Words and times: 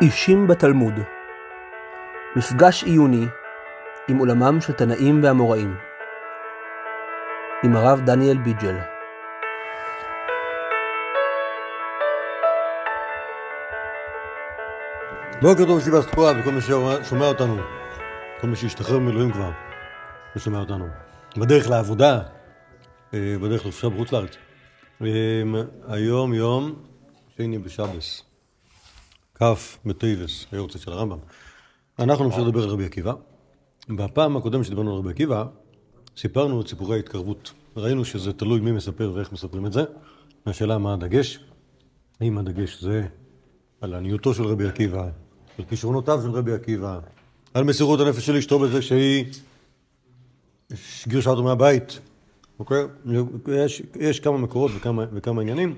אישים 0.00 0.46
בתלמוד. 0.46 0.94
מפגש 2.36 2.84
עיוני 2.84 3.26
עם 4.08 4.18
עולמם 4.18 4.60
של 4.60 4.72
תנאים 4.72 5.20
ואמוראים 5.24 5.76
עם 7.64 7.76
הרב 7.76 8.00
דניאל 8.00 8.38
ביג'ל. 8.38 8.76
בוקר 15.42 15.66
טוב 15.66 15.78
ישיבה 15.78 16.02
סטרויה 16.02 16.40
וכל 16.40 16.50
מי 16.50 16.60
ששומע 16.60 17.28
אותנו, 17.28 17.56
כל 18.40 18.46
מי 18.46 18.56
שהשתחרר 18.56 18.98
ממילואים 18.98 19.32
כבר 19.32 19.50
ושומע 20.36 20.58
אותנו. 20.58 20.88
בדרך 21.36 21.70
לעבודה, 21.70 22.20
אה, 23.14 23.36
בדרך 23.42 23.60
לחופשה 23.60 23.88
בחוץ 23.88 24.12
לארץ. 24.12 24.36
אה, 25.02 25.08
היום 25.88 26.34
יום 26.34 26.74
שני 27.36 27.58
בשבס, 27.58 28.25
כ' 29.42 29.78
בטייבס, 29.86 30.46
היורצת 30.52 30.80
של 30.80 30.92
הרמב"ם. 30.92 31.18
אנחנו 31.98 32.24
נמשיך 32.24 32.40
לדבר 32.40 32.62
על 32.62 32.68
רבי 32.68 32.84
עקיבא. 32.84 33.12
בפעם 33.88 34.36
הקודמת 34.36 34.64
שדיברנו 34.64 34.92
על 34.92 34.98
רבי 34.98 35.10
עקיבא, 35.10 35.44
סיפרנו 36.16 36.60
את 36.60 36.68
סיפורי 36.68 36.96
ההתקרבות. 36.96 37.52
ראינו 37.76 38.04
שזה 38.04 38.32
תלוי 38.32 38.60
מי 38.60 38.72
מספר 38.72 39.12
ואיך 39.14 39.32
מספרים 39.32 39.66
את 39.66 39.72
זה. 39.72 39.84
השאלה 40.46 40.78
מה 40.78 40.92
הדגש, 40.92 41.38
האם 42.20 42.38
הדגש 42.38 42.82
זה 42.82 43.06
על 43.80 43.94
עניותו 43.94 44.34
של 44.34 44.44
רבי 44.44 44.68
עקיבא, 44.68 45.08
על 45.58 45.64
כישרונותיו 45.64 46.20
של 46.22 46.30
רבי 46.30 46.52
עקיבא, 46.52 46.98
על 47.54 47.64
מסירות 47.64 48.00
הנפש 48.00 48.26
של 48.26 48.36
אשתו 48.36 48.58
בזה 48.58 48.82
שהיא 48.82 49.24
גירשה 51.08 51.30
אותו 51.30 51.42
מהבית. 51.42 52.00
אוקיי? 52.58 52.84
יש, 53.48 53.82
יש 54.00 54.20
כמה 54.20 54.38
מקורות 54.38 54.70
וכמה, 54.76 55.04
וכמה 55.12 55.42
עניינים, 55.42 55.76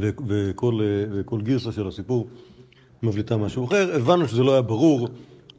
וכל, 0.00 0.80
וכל 1.12 1.40
גירסה 1.40 1.72
של 1.72 1.88
הסיפור 1.88 2.28
מבליטה 3.02 3.36
משהו 3.36 3.64
אחר. 3.64 3.96
הבנו 3.96 4.28
שזה 4.28 4.42
לא 4.42 4.52
היה 4.52 4.62
ברור 4.62 5.08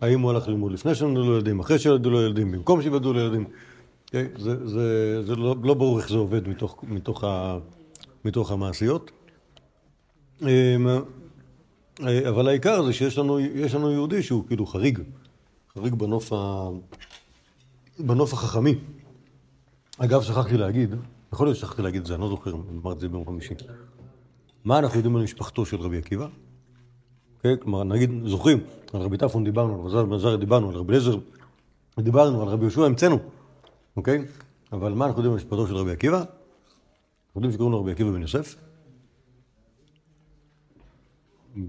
האם 0.02 0.22
הוא 0.22 0.31
הלך 0.31 0.47
ללמוד 0.47 0.72
לפני 0.72 0.95
שנולדו 0.95 1.23
לו 1.30 1.36
ילדים, 1.36 1.59
אחרי 1.59 1.80
שנולדו 1.80 2.09
לו 2.09 2.22
ילדים, 2.22 2.52
במקום 2.52 2.81
שיוולדו 2.81 3.13
לו 3.13 3.19
ילדים. 3.19 3.45
אוקיי? 4.05 4.27
זה, 4.38 4.67
זה, 4.67 5.23
זה 5.23 5.35
לא, 5.35 5.55
לא 5.63 5.73
ברור 5.73 6.00
איך 6.00 6.09
זה 6.09 6.17
עובד 6.17 6.47
מתוך, 6.47 6.83
מתוך, 6.88 7.23
ה, 7.23 7.58
מתוך 8.25 8.52
המעשיות. 8.52 9.11
אמ, 10.41 10.47
אבל 12.30 12.47
העיקר 12.47 12.83
זה 12.83 12.94
שיש 12.94 13.17
לנו, 13.17 13.39
לנו 13.73 13.91
יהודי 13.91 14.23
שהוא 14.23 14.44
כאילו 14.47 14.66
חריג, 14.66 15.00
חריג 15.73 15.94
בנוף, 15.94 16.33
ה... 16.33 16.69
בנוף 18.00 18.33
החכמי. 18.33 18.75
אגב, 19.97 20.22
שכחתי 20.22 20.57
להגיד, 20.57 20.95
יכול 21.33 21.47
להיות 21.47 21.57
ששכחתי 21.57 21.81
להגיד 21.81 22.02
את 22.02 22.07
זה, 22.07 22.13
אני 22.13 22.22
לא 22.22 22.30
זוכר 22.30 22.52
אם 22.52 22.80
אמרתי 22.81 22.95
את 22.95 23.00
זה 23.00 23.09
ביום 23.09 23.25
חמישי. 23.25 23.53
מה 24.66 24.80
אנחנו 24.80 24.97
יודעים 24.97 25.16
על 25.16 25.23
משפחתו 25.23 25.66
של 25.66 25.78
רבי 25.78 25.97
עקיבא? 25.97 26.28
כן, 27.44 27.55
כלומר, 27.55 27.83
נגיד, 27.83 28.11
זוכרים, 28.25 28.59
על 28.94 29.02
רבי 29.02 29.17
טפון 29.17 29.44
דיברנו, 29.44 29.81
על 29.81 29.88
רז"ל 29.88 30.05
בן 30.05 30.13
עזריה 30.13 30.38
דיברנו, 30.38 30.69
על 30.69 30.75
רבי 30.75 30.94
אליעזר 30.94 31.17
דיברנו, 32.00 32.41
על 32.41 32.47
רבי 32.47 32.63
יהושע 32.63 32.85
המצאנו, 32.85 33.19
אוקיי? 33.97 34.25
אבל 34.72 34.94
מה 34.94 35.05
אנחנו 35.05 35.19
יודעים 35.19 35.31
על 35.33 35.38
משפחתו 35.38 35.67
של 35.67 35.75
רבי 35.75 35.91
עקיבא? 35.91 36.17
אנחנו 36.17 36.31
יודעים 37.35 37.52
שקוראים 37.52 37.72
לו 37.72 37.80
רבי 37.80 37.91
עקיבא 37.91 38.11
בן 38.11 38.22
יוסף, 38.22 38.55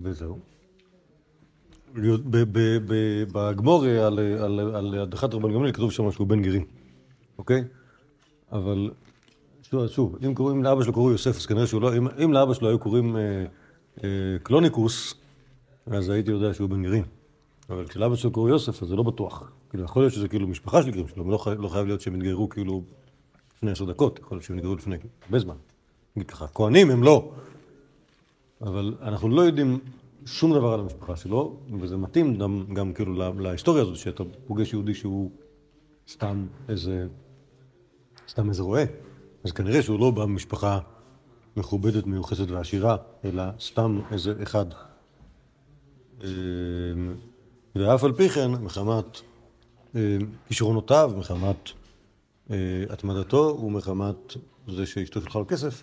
וזהו. 0.03 0.39
בגמור 3.33 3.85
על 4.75 4.99
הדחת 4.99 5.35
רבן 5.35 5.53
גמליאל 5.53 5.73
כתוב 5.73 5.93
שם 5.93 6.11
שהוא 6.11 6.27
בן 6.27 6.43
גרים, 6.43 6.65
אוקיי? 7.39 7.65
אבל 8.53 8.91
שוב, 9.89 10.17
אם 10.53 10.63
לאבא 10.63 10.83
שלו 10.83 10.93
קוראו 10.93 11.11
יוסף, 11.11 11.37
אז 11.37 11.47
כנראה 11.47 11.67
שהוא 11.67 11.83
לא, 11.83 11.91
אם 12.25 12.33
לאבא 12.33 12.55
שלו 12.55 12.69
היו 12.69 12.79
קוראים 12.79 13.17
אה, 13.17 13.45
אה, 14.05 14.09
קלוניקוס, 14.43 15.24
אז 15.87 16.09
הייתי 16.09 16.31
יודע 16.31 16.55
שהוא 16.55 16.71
בן 16.71 16.83
גרים. 16.83 17.05
אבל 17.71 17.87
כשלאבא 17.87 18.17
שלו 18.17 18.31
קוראו 18.31 18.49
יוסף, 18.49 18.83
אז 18.83 18.89
זה 18.89 18.97
לא 18.97 19.03
בטוח. 19.03 19.53
כאילו, 19.71 19.85
יכול 19.85 20.03
להיות 20.03 20.13
שזה 20.13 20.29
כאילו 20.29 20.49
משפחה 20.49 20.83
של 20.83 20.91
גרים 20.91 21.09
שלו, 21.09 21.31
לא, 21.31 21.39
חי, 21.39 21.51
לא 21.59 21.69
חייב 21.69 21.87
להיות 21.87 22.01
שהם 22.01 22.15
התגיירו 22.15 22.49
כאילו 22.49 22.83
לפני 23.57 23.71
עשר 23.71 23.85
דקות, 23.85 24.19
יכול 24.19 24.37
להיות 24.37 24.45
שהם 24.45 24.57
התגיירו 24.57 24.77
לפני 24.77 24.97
הרבה 25.25 25.39
זמן. 25.39 25.55
נגיד 26.17 26.31
ככה, 26.31 26.47
כהנים 26.47 26.91
הם 26.91 27.03
לא. 27.03 27.33
אבל 28.61 28.95
אנחנו 29.03 29.29
לא 29.29 29.41
יודעים 29.41 29.79
שום 30.27 30.55
דבר 30.55 30.73
על 30.73 30.81
המשפחה 30.81 31.17
שלו, 31.17 31.57
וזה 31.81 31.97
מתאים 31.97 32.39
גם, 32.39 32.65
גם 32.73 32.93
כאילו 32.93 33.33
להיסטוריה 33.41 33.83
הזאת, 33.83 33.97
שאתה 33.97 34.23
פוגש 34.47 34.73
יהודי 34.73 34.95
שהוא 34.95 35.31
סתם 36.09 36.47
איזה, 36.69 37.07
סתם 38.29 38.49
איזה 38.49 38.63
רועה. 38.63 38.85
אז 39.45 39.53
כנראה 39.53 39.83
שהוא 39.83 40.01
לא 40.01 40.11
בא 40.11 40.27
ממשפחה 40.27 40.79
מכובדת, 41.57 42.07
מיוחסת 42.07 42.51
ועשירה, 42.51 42.97
אלא 43.25 43.43
סתם 43.61 44.01
איזה 44.11 44.35
אחד. 44.43 44.67
אמ, 46.25 47.15
ואף 47.77 48.05
על 48.05 48.13
פי 48.13 48.29
כן, 48.29 48.51
מחמת 48.51 49.21
אמ, 49.95 50.01
כישרונותיו, 50.49 51.13
מחמת 51.17 51.71
אה, 52.51 52.57
התמדתו 52.91 53.61
ומחמת 53.65 54.37
זה 54.69 54.87
שאשתו 54.87 55.21
שלך 55.21 55.37
לו 55.37 55.47
כסף, 55.49 55.83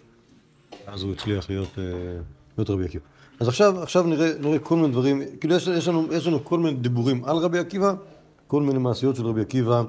אז 0.87 1.03
הוא 1.03 1.11
הצליח 1.11 1.49
להיות, 1.49 1.69
אה, 1.77 1.83
להיות 2.57 2.69
רבי 2.69 2.85
עקיבא. 2.85 3.05
אז 3.39 3.47
עכשיו, 3.47 3.83
עכשיו 3.83 4.03
נראה, 4.03 4.31
נראה 4.39 4.59
כל 4.59 4.75
מיני 4.75 4.87
דברים, 4.87 5.21
כאילו 5.39 5.55
יש, 5.55 5.67
יש, 5.67 5.87
לנו, 5.87 6.13
יש 6.13 6.27
לנו 6.27 6.43
כל 6.43 6.59
מיני 6.59 6.77
דיבורים 6.77 7.25
על 7.25 7.37
רבי 7.37 7.59
עקיבא, 7.59 7.93
כל 8.47 8.61
מיני 8.61 8.79
מעשיות 8.79 9.15
של 9.15 9.25
רבי 9.25 9.41
עקיבא 9.41 9.83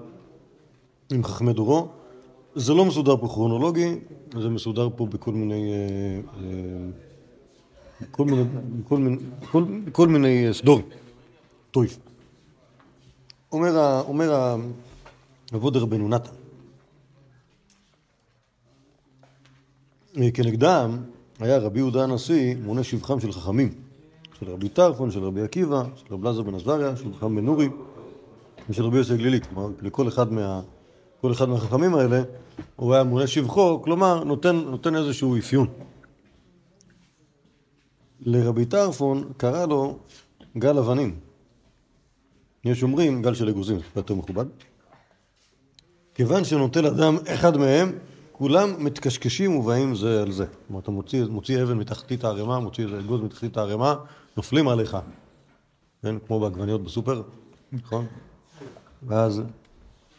עם 1.13 1.25
חכמי 1.25 1.53
דורו. 1.53 1.89
זה 2.55 2.75
לא 2.75 2.85
מסודר 2.85 3.17
פה 3.17 3.29
כרונולוגי, 3.29 3.99
זה 4.41 4.49
מסודר 4.49 4.89
פה 4.97 5.07
בכל 5.07 5.33
מיני... 5.33 5.73
אה, 5.73 6.21
אה, 6.43 7.12
כל 8.11 8.25
מיני, 8.25 8.43
כל 8.89 8.99
מיני, 8.99 9.17
כל, 9.93 10.09
מיני 10.09 10.49
סדורים, 10.53 10.85
טויף. 11.71 11.99
אומר, 13.53 14.01
אומר 14.07 14.57
אבוד 15.55 15.77
רבנו 15.77 16.09
נתן, 16.09 16.31
כנגדם 20.35 20.99
היה 21.41 21.59
רבי 21.59 21.79
יהודה 21.79 22.03
הנשיא 22.03 22.55
מונה 22.65 22.83
שבחם 22.83 23.21
של 23.21 23.33
חכמים, 23.33 23.75
של 24.41 24.51
רבי 24.51 24.69
טרפון, 24.69 25.11
של 25.11 25.25
רבי 25.25 25.43
עקיבא, 25.43 25.83
של 25.97 26.15
רבי 26.15 26.27
אלעזר 26.27 26.43
בן 26.43 26.55
עזריה, 26.55 26.97
של 26.97 27.15
חכם 27.15 27.37
בן 27.37 27.45
נורי 27.45 27.69
ושל 28.71 28.85
רבי 28.85 28.97
יוסי 28.97 29.13
הגלילי. 29.13 29.41
כלומר, 29.41 29.71
לכל 29.83 30.09
אחד, 30.09 30.33
מה, 30.33 30.61
כל 31.21 31.33
אחד 31.33 31.49
מהחכמים 31.49 31.95
האלה 31.95 32.23
הוא 32.77 32.95
היה 32.95 33.05
מונה 33.05 33.27
שבחו, 33.27 33.83
כלומר, 33.83 34.25
נותן, 34.25 34.57
נותן 34.57 34.97
איזשהו 34.97 35.39
אפיון. 35.39 35.67
לרבי 38.25 38.65
טרפון 38.65 39.33
קרא 39.37 39.67
לו 39.67 39.99
גל 40.59 40.79
אבנים. 40.79 41.17
יש 42.65 42.83
אומרים 42.83 43.23
גל 43.23 43.35
של 43.35 43.49
אגוזים, 43.49 43.79
זה 43.79 43.85
יותר 43.97 44.15
מכובד. 44.15 44.45
כיוון 46.15 46.45
שנוטל 46.45 46.87
אדם 46.87 47.17
אחד 47.29 47.57
מהם, 47.57 47.93
כולם 48.33 48.85
מתקשקשים 48.85 49.57
ובאים 49.57 49.95
זה 49.95 50.23
על 50.23 50.33
זה. 50.33 50.47
כלומר, 50.67 50.81
אתה 50.81 50.91
מוציא, 50.91 51.25
מוציא 51.25 51.63
אבן 51.63 51.79
מתחתית 51.79 52.25
הערימה, 52.25 52.61
מוציא 52.61 52.85
איזה 52.85 52.99
אגוז 52.99 53.21
מתחתית 53.21 53.57
הערימה, 53.57 53.95
נופלים 54.37 54.69
עליך. 54.69 54.97
כן, 56.03 56.17
כמו 56.27 56.41
בעגבניות 56.41 56.85
בסופר, 56.85 57.23
נכון? 57.73 58.07
ואז, 59.07 59.43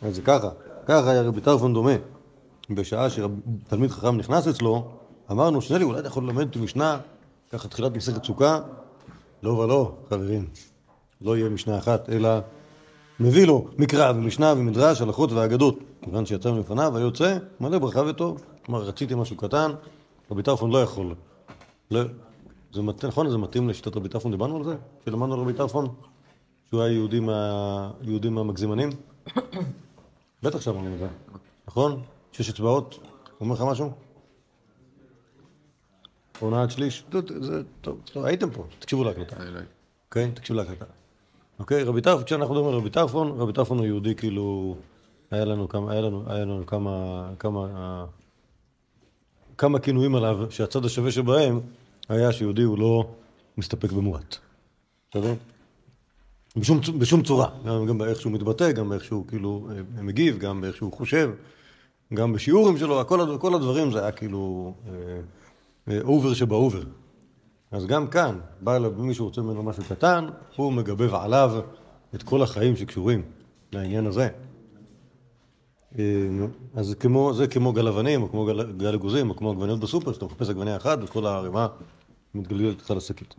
אז 0.01 0.15
זה 0.15 0.21
ככה, 0.21 0.49
ככה 0.85 1.11
היה 1.11 1.21
רבי 1.21 1.41
טרפון 1.41 1.73
דומה. 1.73 1.95
בשעה 2.69 3.07
שתלמיד 3.09 3.91
חכם 3.91 4.17
נכנס 4.17 4.47
אצלו, 4.47 4.91
אמרנו, 5.31 5.61
שנלי, 5.61 5.83
אולי 5.83 5.99
אתה 5.99 6.07
יכול 6.07 6.23
ללמד 6.23 6.47
אותי 6.47 6.59
משנה, 6.59 6.99
ככה 7.53 7.67
תחילת 7.67 7.95
מסכת 7.95 8.23
סוכה? 8.23 8.59
לא 9.43 9.49
ולא, 9.49 9.95
חברים. 10.09 10.47
לא 11.21 11.37
יהיה 11.37 11.49
משנה 11.49 11.77
אחת, 11.77 12.09
אלא 12.09 12.29
מביא 13.19 13.47
לו 13.47 13.67
מקרא 13.77 14.11
ומשנה 14.11 14.53
ומדרש, 14.57 15.01
הלכות 15.01 15.31
ואגדות. 15.31 15.79
כיוון 16.01 16.25
שיצא 16.25 16.51
מלפניו, 16.51 16.97
היוצא 16.97 17.37
מלא 17.59 17.79
ברכה 17.79 18.01
וטוב. 18.09 18.43
כלומר, 18.65 18.83
רציתי 18.83 19.15
משהו 19.15 19.37
קטן, 19.37 19.71
רבי 20.31 20.43
טרפון 20.43 20.71
לא 20.71 20.81
יכול. 20.81 21.15
לא, 21.91 22.01
זה 22.73 22.81
מת... 22.81 23.05
נכון, 23.05 23.29
זה 23.29 23.37
מתאים 23.37 23.69
לשיטת 23.69 23.95
רבי 23.95 24.09
טרפון, 24.09 24.31
דיברנו 24.31 24.57
על 24.57 24.63
זה? 24.63 24.75
שלמדנו 25.05 25.33
על 25.33 25.39
רבי 25.39 25.53
טרפון? 25.53 25.87
שהוא 26.69 26.81
היה 26.81 26.93
יהודי, 26.93 27.19
מה... 27.19 27.91
יהודי 28.01 28.29
מהמגזימנים? 28.29 28.89
בטח 30.43 30.61
שאמרנו 30.61 30.87
על 30.93 30.97
זה, 30.99 31.07
נכון? 31.67 32.01
שש 32.31 32.49
אצבעות, 32.49 32.99
אומר 33.41 33.55
לך 33.55 33.61
משהו? 33.61 33.91
עונה 36.39 36.63
עד 36.63 36.71
שליש? 36.71 37.05
טוב, 37.81 37.99
הייתם 38.15 38.51
פה, 38.51 38.65
תקשיבו 38.79 39.03
להקלטה. 39.03 39.35
אוקיי? 40.07 40.31
תקשיבו 40.31 40.59
להקלטה. 40.59 40.85
אוקיי, 41.59 41.83
רבי 41.83 42.01
טרפון, 42.01 42.23
כשאנחנו 42.23 42.53
מדברים 42.53 42.73
על 42.73 42.79
רבי 42.79 42.89
טרפון, 42.89 43.27
רבי 43.37 43.53
טרפון 43.53 43.77
הוא 43.77 43.85
יהודי 43.85 44.15
כאילו, 44.15 44.75
היה 45.31 45.45
לנו 45.45 45.69
כמה, 45.69 45.91
היה 45.91 46.01
לנו, 46.01 46.23
היה 46.27 46.39
לנו 46.39 46.65
כמה, 46.65 47.29
כמה, 47.39 48.05
כמה 49.57 49.79
כינויים 49.79 50.15
עליו, 50.15 50.45
שהצד 50.49 50.85
השווה 50.85 51.11
שבהם 51.11 51.59
היה 52.09 52.31
שיהודי 52.31 52.61
הוא 52.61 52.79
לא 52.79 53.11
מסתפק 53.57 53.91
במועט. 53.91 54.35
בסדר? 55.11 55.33
בשום, 56.57 56.79
בשום 56.99 57.23
צורה, 57.23 57.49
גם, 57.65 57.85
גם 57.85 57.97
באיך 57.97 58.21
שהוא 58.21 58.33
מתבטא, 58.33 58.71
גם 58.71 58.89
באיך 58.89 59.03
שהוא 59.03 59.27
כאילו 59.27 59.69
אה, 59.71 60.03
מגיב, 60.03 60.37
גם 60.37 60.61
באיך 60.61 60.75
שהוא 60.75 60.93
חושב, 60.93 61.31
גם 62.13 62.33
בשיעורים 62.33 62.77
שלו, 62.77 63.07
כל, 63.07 63.37
כל 63.39 63.55
הדברים 63.55 63.91
זה 63.91 64.01
היה 64.01 64.11
כאילו 64.11 64.73
over 66.03 66.33
שב 66.33 66.52
over. 66.52 66.83
אז 67.71 67.85
גם 67.85 68.07
כאן, 68.07 68.39
בא 68.61 68.75
אליו 68.75 68.91
מישהו 68.97 69.25
רוצה 69.25 69.41
ממנו 69.41 69.63
משהו 69.63 69.83
קטן, 69.89 70.25
הוא 70.55 70.73
מגבב 70.73 71.13
עליו 71.13 71.51
את 72.15 72.23
כל 72.23 72.41
החיים 72.41 72.75
שקשורים 72.75 73.21
לעניין 73.71 74.05
הזה. 74.05 74.29
אה, 75.99 76.03
אז 76.73 76.95
כמו, 76.99 77.33
זה 77.33 77.47
כמו 77.47 77.73
גל 77.73 77.87
אבנים, 77.87 78.23
או 78.23 78.29
כמו 78.29 78.45
גל, 78.45 78.71
גל 78.71 78.93
אגוזים, 78.93 79.29
או 79.29 79.35
כמו 79.35 79.51
עגבניות 79.51 79.79
בסופר, 79.79 80.13
שאתה 80.13 80.25
מחפש 80.25 80.49
עגבניה 80.49 80.75
אחת, 80.75 80.99
וכל 81.01 81.25
הערימה 81.25 81.67
מתגלגלת 82.33 82.81
לך 82.81 82.91
לשקית. 82.91 83.35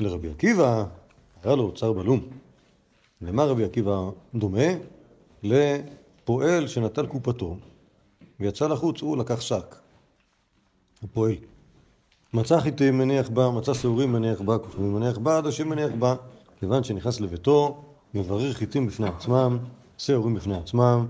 לרבי 0.00 0.30
עקיבא, 0.30 0.84
היה 1.44 1.54
לו 1.54 1.62
אוצר 1.62 1.92
בלום. 1.92 2.20
למה 3.22 3.44
רבי 3.44 3.64
עקיבא 3.64 4.00
דומה? 4.34 4.68
לפועל 5.42 6.68
שנטל 6.68 7.06
קופתו, 7.06 7.56
ויצא 8.40 8.68
לחוץ, 8.68 9.00
הוא 9.00 9.16
לקח 9.16 9.40
שק. 9.40 9.76
הפועל. 11.02 11.34
מצא 12.36 12.60
חיטים 12.60 12.98
מניח 12.98 13.28
בה, 13.28 13.50
מצא 13.50 13.74
שעורים 13.74 14.12
מניח 14.12 14.40
בה, 14.40 14.58
כופרים 14.58 14.94
מניח 14.94 15.18
בה, 15.18 15.38
עדשים 15.38 15.68
מניח 15.68 15.90
בה, 15.98 16.14
כיוון 16.60 16.84
שנכנס 16.84 17.20
לביתו, 17.20 17.84
מברר 18.14 18.52
חיטים 18.52 18.86
בפני 18.86 19.08
עצמם, 19.08 19.58
שעורים 19.98 20.34
בפני 20.34 20.56
עצמם, 20.56 21.06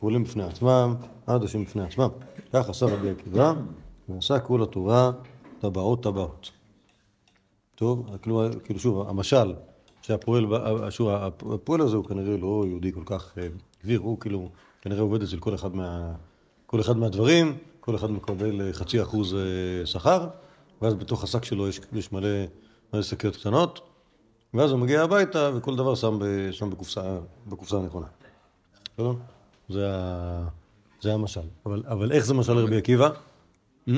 פועלים 0.00 0.24
בפני 0.24 0.42
עצמם, 0.42 0.94
עדשים 1.26 1.64
בפני 1.64 1.82
עצמם. 1.82 2.08
כך 2.52 2.68
עשה 2.68 2.86
רבי 2.86 3.10
עקיבא, 3.10 3.52
ועשה 4.08 4.38
כל 4.38 4.62
התורה 4.62 5.10
טבעות 5.60 6.02
טבעות. 6.02 6.50
טוב, 7.74 8.06
כאילו, 8.22 8.42
כאילו 8.64 8.80
שוב, 8.80 9.08
המשל 9.08 9.54
שהפועל, 10.02 10.46
שוב, 10.90 11.08
הפועל 11.54 11.80
הזה 11.80 11.96
הוא 11.96 12.04
כנראה 12.04 12.36
לא 12.36 12.64
יהודי 12.68 12.92
כל 12.92 13.02
כך 13.06 13.38
גביר, 13.84 14.00
הוא 14.00 14.20
כאילו 14.20 14.48
כנראה 14.82 15.00
עובד 15.00 15.22
אצל 15.22 15.38
כל 15.38 15.54
אחד, 15.54 15.76
מה, 15.76 16.12
כל 16.66 16.80
אחד 16.80 16.96
מהדברים, 16.96 17.56
כל 17.80 17.96
אחד 17.96 18.10
מקבל 18.10 18.72
חצי 18.72 19.02
אחוז 19.02 19.34
אה, 19.34 19.86
שכר, 19.86 20.26
ואז 20.82 20.94
בתוך 20.94 21.24
השק 21.24 21.44
שלו 21.44 21.68
יש, 21.68 21.80
יש 21.92 22.12
מלא, 22.12 22.28
מלא 22.92 23.02
שקיות 23.02 23.36
קטנות, 23.36 23.80
ואז 24.54 24.70
הוא 24.70 24.80
מגיע 24.80 25.02
הביתה 25.02 25.50
וכל 25.56 25.76
דבר 25.76 25.94
שם, 25.94 26.18
ב, 26.20 26.24
שם 26.52 26.70
בקופסה, 26.70 27.18
בקופסה 27.46 27.76
הנכונה. 27.76 28.06
בסדר? 28.94 29.12
זה, 29.68 29.88
ה, 29.94 30.48
זה 31.00 31.14
המשל. 31.14 31.40
אבל, 31.66 31.82
אבל 31.88 32.12
איך 32.12 32.24
זה 32.26 32.34
משל 32.34 32.58
רבי 32.58 32.76
עקיבא? 32.76 33.08
אה, 33.88 33.94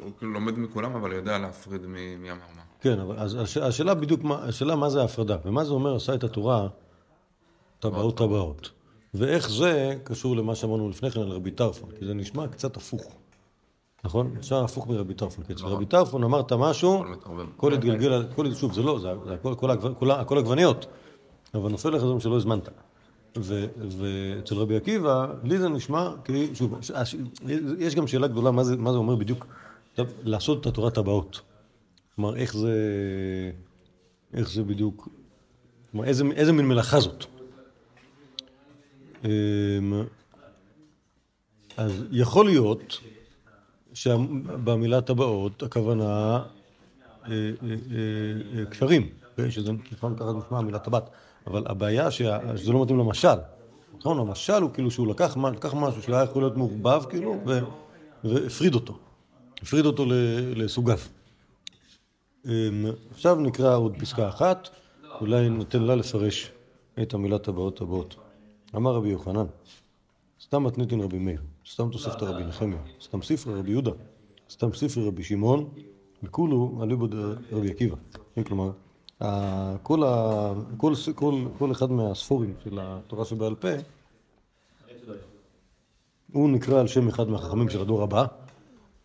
הוא 0.00 0.12
כאילו 0.18 0.32
לומד 0.32 0.58
מכולם, 0.58 0.94
אבל 0.96 1.12
יודע 1.12 1.38
להפריד 1.38 1.86
מי 1.86 2.30
אמר 2.30 2.40
מה. 2.56 2.62
כן, 2.80 3.00
אבל 3.00 3.18
אז 3.18 3.34
הש- 3.34 3.56
השאלה 3.56 3.94
בדיוק, 3.94 4.22
מה- 4.24 4.44
השאלה 4.44 4.76
מה 4.76 4.90
זה 4.90 5.00
ההפרדה, 5.02 5.36
ומה 5.44 5.64
זה 5.64 5.72
אומר 5.72 5.96
עשה 5.96 6.14
את 6.14 6.24
התורה 6.24 6.68
טבעות 7.80 8.16
טבעות. 8.16 8.70
ואיך 9.14 9.50
זה 9.50 9.96
קשור 10.04 10.36
למה 10.36 10.54
שאמרנו 10.54 10.88
לפני 10.90 11.10
כן 11.10 11.20
על 11.20 11.28
רבי 11.28 11.50
טרפון, 11.50 11.90
כי 11.98 12.06
זה 12.06 12.14
נשמע 12.14 12.48
קצת 12.48 12.76
הפוך. 12.76 13.14
נכון? 14.06 14.34
נשמע 14.38 14.60
הפוך 14.64 14.88
מרבי 14.88 15.14
טרפון, 15.14 15.44
כי 15.44 15.52
אצל 15.52 15.64
רבי 15.66 15.86
טרפון 15.86 16.24
אמרת 16.24 16.52
משהו, 16.52 17.04
הכל 17.56 17.74
התגלגל, 17.74 18.22
שוב, 18.54 18.72
זה 18.72 18.82
לא, 18.82 18.98
זה 18.98 19.08
הכל- 19.34 20.38
עגבניות, 20.38 20.86
אבל 21.54 21.70
נופל 21.70 21.90
לך 21.90 22.02
דברים 22.02 22.20
שלא 22.20 22.36
הזמנת. 22.36 22.68
ואצל 23.36 24.54
רבי 24.54 24.76
עקיבא, 24.76 25.26
לי 25.44 25.58
זה 25.58 25.68
נשמע, 25.68 26.10
כי 26.24 26.54
שוב, 26.54 26.82
ש- 26.82 26.90
הש- 26.90 27.14
יש 27.78 27.94
גם 27.94 28.06
שאלה 28.06 28.26
גדולה, 28.26 28.50
מה 28.50 28.64
זה, 28.64 28.76
מה 28.76 28.92
זה 28.92 28.98
אומר 28.98 29.16
בדיוק, 29.16 29.46
לעשות 30.24 30.60
את 30.60 30.66
התורה 30.66 30.90
טבעות. 30.90 31.40
כלומר, 32.16 32.36
איך 32.36 32.56
זה, 32.56 32.72
איך 34.34 34.50
זה 34.50 34.62
בדיוק, 34.62 35.08
כלומר, 35.90 36.06
איזה, 36.06 36.24
איזה 36.36 36.52
מין 36.52 36.68
מלאכה 36.68 37.00
זאת. 37.00 37.24
אמ, 39.24 39.30
אז 41.76 42.04
יכול 42.10 42.46
להיות 42.46 42.98
שבמילה 43.96 45.00
טבעות 45.00 45.62
הכוונה 45.62 46.42
אה, 47.24 47.30
אה, 47.30 47.30
אה, 48.58 48.64
קשרים, 48.66 49.08
כן? 49.36 49.50
שזה 49.50 49.72
נכון 49.92 50.16
ככה 50.16 50.32
נשמע 50.32 50.58
המילה 50.58 50.78
טבעת, 50.78 51.10
אבל 51.46 51.62
הבעיה 51.66 52.10
שזה 52.10 52.72
לא 52.72 52.82
מתאים 52.82 52.98
למשל. 52.98 53.38
נכון, 53.98 54.18
המשל 54.18 54.62
הוא 54.62 54.70
כאילו 54.74 54.90
שהוא 54.90 55.06
לקח, 55.08 55.36
משהו 55.74 56.02
שהיה 56.02 56.22
יכול 56.22 56.42
להיות 56.42 56.56
מעורבב 56.56 57.02
כאילו, 57.10 57.36
והפריד 58.24 58.74
אותו. 58.74 58.98
הפריד 59.62 59.86
אותו 59.86 60.04
לסוגיו. 60.56 60.98
אמ, 62.44 62.50
עכשיו 63.10 63.36
נקרא 63.36 63.76
עוד 63.76 63.96
פסקה 63.98 64.28
אחת, 64.28 64.68
אולי 65.20 65.50
ניתן 65.50 65.82
לה 65.82 65.94
לפרש 65.94 66.50
את 67.02 67.14
המילה 67.14 67.38
טבעות 67.38 67.76
טבעות. 67.76 68.16
אמר 68.76 68.94
רבי 68.94 69.08
יוחנן, 69.08 69.46
סתם 70.40 70.64
מתניתין 70.64 71.00
רבי 71.00 71.18
מאיר, 71.18 71.42
סתם 71.70 71.90
תוספתא 71.90 72.24
רבי 72.24 72.44
נחמיה, 72.44 72.78
סתם 73.02 73.22
ספרי 73.22 73.54
רבי 73.54 73.70
יהודה, 73.70 73.90
סתם 74.50 74.72
ספרי 74.74 75.06
רבי 75.06 75.22
שמעון, 75.24 75.68
וכולו 76.22 76.80
אליבא 76.82 77.06
רבי 77.52 77.70
עקיבא. 77.70 77.96
כן, 78.34 78.42
כלומר, 78.42 78.70
כל, 79.82 80.02
ה- 80.04 80.52
כל, 80.76 80.92
כל, 81.14 81.34
כל 81.58 81.72
אחד 81.72 81.90
מהספורים 81.90 82.54
של 82.64 82.78
התורה 82.82 83.24
שבעל 83.24 83.54
פה, 83.54 83.68
הוא 86.32 86.50
נקרא 86.50 86.80
על 86.80 86.86
שם 86.86 87.08
אחד 87.08 87.28
מהחכמים 87.28 87.68
של 87.68 87.80
הדור 87.80 88.02
הבא, 88.02 88.26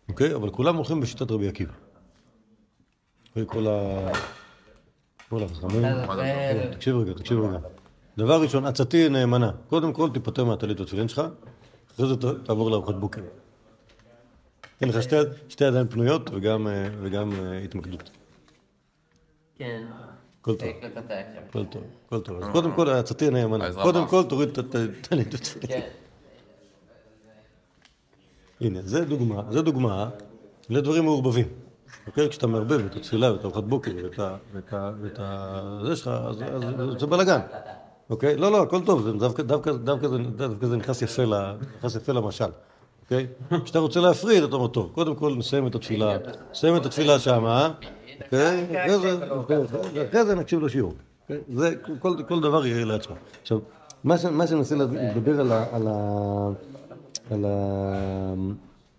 אוקיי? 0.08 0.34
אבל 0.34 0.50
כולם 0.50 0.76
הולכים 0.76 1.00
בשיטת 1.00 1.30
רבי 1.30 1.48
עקיבא. 1.48 1.72
וכל 3.36 3.66
ה... 3.66 4.08
כל 5.28 5.42
החכמים... 5.42 5.82
תקשיב 6.72 6.96
רגע, 6.96 7.12
תקשיב 7.12 7.38
רגע. 7.38 7.58
דבר 8.18 8.42
ראשון, 8.42 8.66
עצתי 8.66 9.08
נאמנה. 9.08 9.50
קודם 9.68 9.92
כל 9.92 10.10
תיפטר 10.14 10.44
מהטלית 10.44 10.80
והתפילין 10.80 11.08
שלך, 11.08 11.22
אחרי 11.94 12.08
זה 12.08 12.14
תעבור 12.44 12.70
לארוחת 12.70 12.94
בוקר. 12.94 13.20
תן 14.78 14.88
לך 14.88 15.02
שתי, 15.02 15.16
שתי 15.48 15.64
ידיים 15.64 15.88
פנויות 15.88 16.30
וגם, 16.32 16.66
אה, 16.68 16.88
וגם 17.02 17.32
אה, 17.32 17.58
התמקדות. 17.58 18.10
כן. 19.56 19.82
הכל 20.40 20.54
טוב, 20.54 20.68
עכשיו. 20.68 21.42
הכל 21.48 21.64
טוב, 21.64 21.82
הכל 22.06 22.20
טוב. 22.20 22.42
אז 22.42 22.48
קודם 22.52 22.72
כל, 22.76 22.90
עצתי 22.90 23.30
נאמנה. 23.30 23.72
קודם. 23.82 24.06
כל 24.08 24.22
תוריד 24.28 24.48
את 24.48 24.58
הט- 24.58 24.74
הטלית 25.00 25.34
והתפילין. 25.34 25.68
כן. 25.68 25.88
הנה, 28.60 28.78
זה 28.82 29.04
דוגמה, 29.04 29.42
זה 29.50 29.62
דוגמה 29.62 30.10
לדברים 30.70 31.04
מעורבבים. 31.04 31.46
אוקיי? 32.06 32.28
כשאתה 32.28 32.46
מערבב 32.46 32.84
את 32.86 32.96
התפילה 32.96 33.32
ואת 33.32 33.44
ארוחת 33.44 33.64
בוקר 33.64 33.90
ואת 34.04 34.18
ה... 34.18 34.36
ואת 35.02 35.18
ה... 35.18 35.80
זה 35.86 35.96
שלך, 35.96 36.08
אז 36.08 36.42
אז 36.42 37.00
זה 37.00 37.06
בלאגן. 37.06 37.40
אוקיי? 38.12 38.36
לא, 38.36 38.52
לא, 38.52 38.62
הכל 38.62 38.80
טוב, 38.80 39.02
זה 39.02 39.12
דווקא, 39.12 39.42
דווקא, 39.42 39.72
דווקא, 39.72 40.08
זה, 40.08 40.18
דווקא 40.18 40.66
זה 40.66 40.76
נכנס 40.76 41.02
יפה, 41.02 41.22
ל, 41.24 41.34
נכנס 41.78 41.96
יפה 41.96 42.12
למשל. 42.12 42.44
אוקיי? 43.02 43.26
כשאתה 43.64 43.78
רוצה 43.78 44.00
להפריד, 44.00 44.42
אתה 44.42 44.56
אומר, 44.56 44.66
טוב, 44.68 44.90
קודם 44.94 45.14
כל 45.14 45.34
נסיים 45.38 45.66
את 45.66 45.74
התפילה, 45.74 46.16
נסיים 46.50 46.76
את 46.76 46.86
התפילה 46.86 47.18
שמה, 47.18 47.70
אוקיי? 49.30 49.56
אחרי 50.10 50.24
זה- 50.24 50.34
נקשיב 50.34 50.60
לשיעור. 50.62 50.94
אוקיי? 51.22 51.38
זה, 51.54 51.74
כל, 52.00 52.16
כל 52.28 52.40
דבר 52.40 52.66
יהיה 52.66 52.84
לעצמו. 52.84 53.16
עכשיו, 53.42 53.58
מה 54.04 54.18
ש- 54.18 54.24
מה 54.24 54.46
שננסה 54.46 54.74
לדבר 54.76 55.40
על 55.40 55.52
ה... 55.52 55.64
על 55.72 55.88
ה... 55.88 56.48
על, 57.30 57.44
ה... 57.44 58.34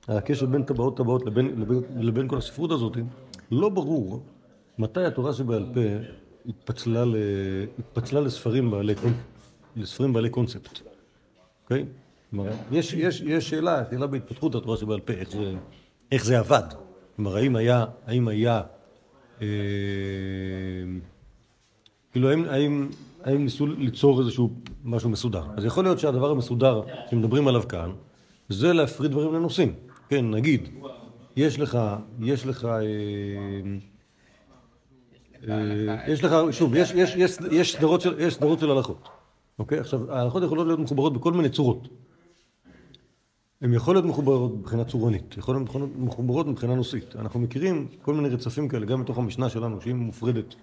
על 0.08 0.18
הקשר 0.18 0.46
בין 0.46 0.64
טבעות 0.64 0.98
טבעות 0.98 1.26
לבין, 1.26 1.56
לבין, 1.62 1.82
לבין 2.00 2.28
כל 2.28 2.38
הספרות 2.38 2.72
הזאת, 2.72 2.98
לא 3.52 3.70
ברור 3.70 4.24
מתי 4.78 5.04
התורה 5.06 5.34
שבעל 5.34 5.66
פה 5.74 5.80
התפצלה, 6.50 7.06
ל... 7.06 7.16
התפצלה 7.80 8.22
לספרים 8.22 8.72
בעלי, 8.72 8.94
קונ- 8.96 9.78
לספרים 9.82 10.14
בעלי 10.14 10.30
קונספט, 10.30 10.80
אוקיי? 11.64 11.86
כלומר, 12.32 12.52
יש, 12.72 12.94
יש, 12.94 13.22
יש 13.22 13.50
שאלה, 13.50 13.84
שאלה 13.92 14.08
בהתפתחות 14.08 14.56
התורה 14.56 14.78
שבעל 14.78 15.00
פה, 15.00 15.14
איך 15.14 15.32
זה, 15.32 15.54
איך 16.12 16.26
זה 16.26 16.40
עבד. 16.40 16.64
כלומר, 17.16 17.36
האם 17.38 17.56
היה, 17.56 17.86
האם 18.08 18.28
היה, 18.28 18.62
אה, 19.42 19.48
כאילו, 22.12 22.30
האם, 22.30 22.46
האם, 22.46 22.90
האם 23.24 23.44
ניסו 23.44 23.68
ליצור 23.68 24.20
איזשהו 24.22 24.54
משהו 24.84 25.10
מסודר? 25.10 25.44
אז 25.58 25.66
יכול 25.66 25.84
להיות 25.84 26.00
שהדבר 26.00 26.32
המסודר 26.32 26.82
שמדברים 27.10 27.48
עליו 27.48 27.64
כאן, 27.70 27.92
זה 28.50 28.74
להפריד 28.74 29.12
דברים 29.12 29.34
לנושאים. 29.34 29.74
כן, 30.10 30.32
נגיד, 30.32 30.70
יש 31.36 31.60
לך, 31.60 31.78
יש 32.22 32.46
לך, 32.46 32.66
אה, 32.66 32.82
יש 36.08 36.24
לך, 36.24 36.36
שוב, 36.52 36.76
יש, 36.76 37.76
סדרות 38.34 38.60
של, 38.60 38.72
הלכות. 38.72 39.10
אוקיי? 39.60 39.80
עכשיו, 39.80 40.12
ההלכות 40.12 40.44
יכולות 40.44 40.68
להיות 40.68 40.80
מחוברות 40.80 41.14
בכל 41.14 41.34
מיני 41.34 41.50
צורות. 41.50 41.88
הן 43.62 43.74
יכולות 43.74 44.04
להיות 44.04 44.14
מחוברות 44.14 44.52
מבחינה 44.54 44.86
צורנית, 44.86 45.38
יכולות 45.38 45.76
להיות 45.76 45.90
מחוברות 45.98 46.48
מבחינה 46.48 46.76
נושאית. 46.76 47.16
אנחנו 47.16 47.40
מכירים 47.40 47.88
כל 48.02 48.14
מיני 48.14 48.30
רצפים 48.30 48.68
כאלה, 48.68 48.86
גם 48.86 49.04
בתוך 49.04 49.18
המשנה 49.18 49.50
שלנו, 49.50 49.82
שהיא 49.82 49.94
מופרדת. 49.94 50.56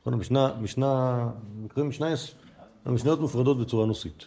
נכון, 0.00 0.14
המשנה, 0.14 0.50
משנה, 0.60 1.28
מקרים 1.64 1.88
משנה, 1.88 2.14
המשניות 2.84 3.20
מופרדות 3.20 3.58
בצורה 3.58 3.86
נושאית. 3.86 4.26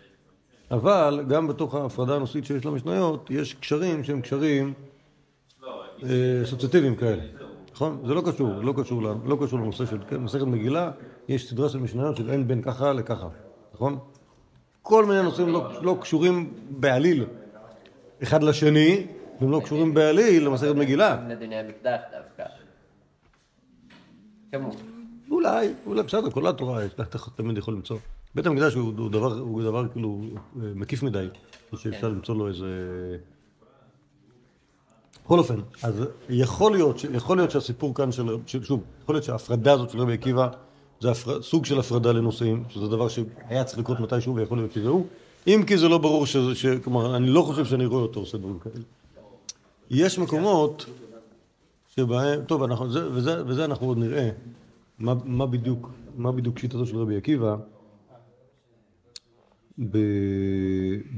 אבל 0.72 1.24
גם 1.30 1.48
בתוך 1.48 1.76
ההפרדה 1.76 2.16
הנושאית 2.16 2.46
שיש 2.46 2.66
למשניות, 2.66 3.32
יש 3.32 3.54
קשרים 3.54 4.04
שהם 4.04 4.22
קשרים 4.22 4.74
אה, 6.04 6.42
אסוציאטיביים 6.44 6.96
כאלה. 6.96 7.24
נכון? 7.76 8.02
זה 8.06 8.14
לא 8.14 8.22
קשור, 8.26 8.54
לא 8.62 8.74
קשור, 8.78 9.02
לא 9.26 9.38
קשור 9.42 9.60
לנושא 9.60 9.86
של 9.86 9.98
כן, 10.10 10.18
מסכת 10.18 10.42
מגילה, 10.42 10.92
יש 11.28 11.50
סדרה 11.50 11.70
של 11.70 11.80
משניות 11.80 12.18
של 12.18 12.30
אין 12.30 12.48
בין 12.48 12.62
ככה 12.62 12.94
לככה, 12.94 13.28
נכון? 13.74 14.00
כל 14.82 15.06
מיני 15.06 15.24
נושאים 15.24 15.48
לא, 15.48 15.70
לא 15.82 15.98
קשורים 16.02 16.54
בעליל 16.70 17.26
אחד 18.24 18.44
לשני, 18.44 19.08
והם 19.40 19.52
לא 19.52 19.62
קשורים 19.64 19.94
בעליל 19.94 20.46
למסכת 20.46 20.76
מגילה. 20.76 21.26
לדיני 21.30 21.56
המקדש 21.56 22.00
דווקא. 22.12 22.44
כמות. 24.52 24.76
אולי, 25.32 25.74
אולי 25.86 26.04
בסדר, 26.04 26.30
כל 26.32 26.48
התורה, 26.48 26.86
אתה 26.86 27.04
תמיד 27.36 27.58
יכול 27.58 27.74
למצוא. 27.74 27.98
בית 28.36 28.46
המקדש 28.46 28.74
הוא, 28.74 29.10
דבר, 29.10 29.40
הוא 29.40 29.64
דבר 29.64 29.88
כאילו 29.88 30.22
אה, 30.34 30.72
מקיף 30.76 31.04
מדי, 31.04 31.28
שאפשר 31.76 32.10
למצוא 32.10 32.36
לו 32.36 32.48
איזה... 32.48 32.68
בכל 35.26 35.40
אופן, 35.40 35.60
אז 35.84 36.04
יכול 36.30 36.72
להיות, 36.72 37.04
יכול 37.14 37.38
להיות 37.38 37.52
שהסיפור 37.52 37.96
כאן 37.96 38.12
של, 38.12 38.38
של, 38.46 38.64
שוב, 38.64 38.84
יכול 39.04 39.16
להיות 39.16 39.24
שההפרדה 39.24 39.74
הזאת 39.74 39.90
של 39.90 40.00
רבי 40.00 40.14
עקיבא 40.14 40.50
זה 41.02 41.12
הפר, 41.12 41.42
סוג 41.42 41.66
של 41.66 41.80
הפרדה 41.80 42.12
לנושאים, 42.12 42.64
שזה 42.70 42.88
דבר 42.88 43.08
שהיה 43.08 43.64
צריך 43.64 43.80
לקרות 43.80 44.00
מתישהו 44.00 44.36
ויכול 44.36 44.58
להיות 44.58 44.72
שזה 44.72 44.90
הוא, 44.90 45.06
אם 45.48 45.64
כי 45.68 45.78
זה 45.78 45.88
לא 45.88 45.98
ברור 45.98 46.26
שזה, 46.26 46.56
ש, 46.56 46.66
כלומר, 46.66 47.16
אני 47.16 47.28
לא 47.28 47.42
חושב 47.42 47.66
שאני 47.66 47.86
רואה 47.86 48.02
אותו 48.02 48.20
עושה 48.20 48.38
דברים 48.38 48.60
כאלה. 48.60 48.84
יש 49.90 50.20
מקומות 50.20 50.86
שבהם, 51.88 52.44
טוב, 52.44 52.64
אנחנו, 52.64 52.92
זה, 52.92 53.12
וזה, 53.12 53.46
וזה 53.46 53.66
אנחנו 53.66 53.88
עוד 53.88 53.98
נראה, 53.98 54.30
מה, 55.00 55.14
מה 55.24 55.46
בדיוק, 55.46 55.90
מה 56.18 56.32
בדיוק 56.32 56.60
שיטתו 56.60 56.86
של 56.86 56.98
רבי 56.98 57.18
עקיבא 57.18 57.56
ב, 59.80 59.98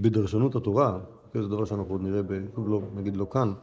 בדרשנות 0.02 0.56
התורה, 0.56 1.00
כן, 1.34 1.42
זה 1.42 1.48
דבר 1.48 1.66
שאנחנו 1.66 1.94
עוד 1.94 2.02
נראה, 2.02 2.24
ב, 2.24 2.34
לא, 2.58 2.82
נגיד 2.96 3.18
לא 3.18 3.28
כאן, 3.32 3.54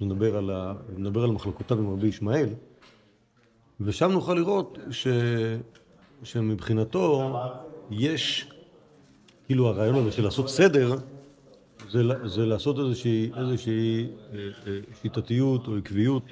נדבר 0.00 0.36
על, 0.36 0.50
ה, 0.50 0.74
נדבר 0.96 1.24
על 1.24 1.30
מחלקותיו 1.30 1.78
עם 1.78 1.92
רבי 1.92 2.06
ישמעאל, 2.06 2.48
ושם 3.80 4.10
נוכל 4.12 4.34
לראות 4.34 4.78
ש, 4.90 5.06
שמבחינתו 6.22 7.32
יש, 7.90 8.48
כאילו 9.46 9.68
הרעיון 9.68 9.94
הזה 9.94 10.12
של 10.12 10.22
לעשות 10.22 10.48
סדר, 10.48 10.96
זה, 11.90 12.02
זה 12.24 12.46
לעשות 12.46 12.78
איזושהי, 12.78 13.30
איזושהי 13.36 14.06
אה, 14.32 14.38
אה, 14.66 14.78
שיטתיות 15.02 15.68
או 15.68 15.76
עקביות 15.76 16.22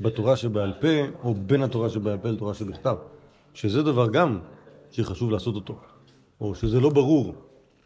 בתורה 0.00 0.36
שבעל 0.36 0.72
פה, 0.80 0.88
או 1.22 1.34
בין 1.34 1.62
התורה 1.62 1.90
שבעל 1.90 2.18
פה 2.18 2.30
לתורה 2.30 2.54
שבכתב. 2.54 2.96
שזה 3.54 3.82
דבר 3.82 4.08
גם 4.08 4.38
שחשוב 4.90 5.30
לעשות 5.30 5.54
אותו. 5.54 5.78
או 6.40 6.54
שזה 6.54 6.80
לא 6.80 6.90
ברור 6.90 7.34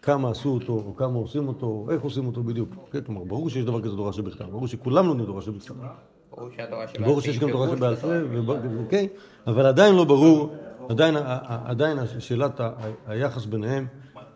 כמה 0.05 0.31
עשו 0.31 0.49
אותו, 0.49 0.73
או 0.73 0.97
כמה 0.97 1.19
עושים 1.19 1.49
אותו, 1.49 1.67
או 1.67 1.91
איך 1.91 2.03
עושים 2.03 2.27
אותו 2.27 2.43
בדיוק. 2.43 2.69
כן, 2.91 3.01
כלומר, 3.01 3.25
ברור 3.25 3.51
שיש 3.51 3.65
דבר 3.65 3.81
כזה 3.83 3.97
תורה 3.97 4.13
שבכתב, 4.13 4.45
ברור 4.45 4.67
שכולם 4.67 5.07
לומדים 5.07 5.27
תורה 5.27 5.43
שבכתב. 5.43 5.75
ברור 7.01 7.21
שיש 7.21 7.39
גם 7.39 7.51
תורה 7.51 7.69
שבעל. 7.69 7.97
פה, 7.97 8.09
אוקיי, 8.83 9.09
אבל 9.47 9.67
עדיין 9.67 9.95
לא 9.95 10.05
ברור, 10.05 10.53
עדיין, 11.69 11.99
שאלת 12.19 12.61
היחס 13.07 13.45
ביניהם 13.45 13.87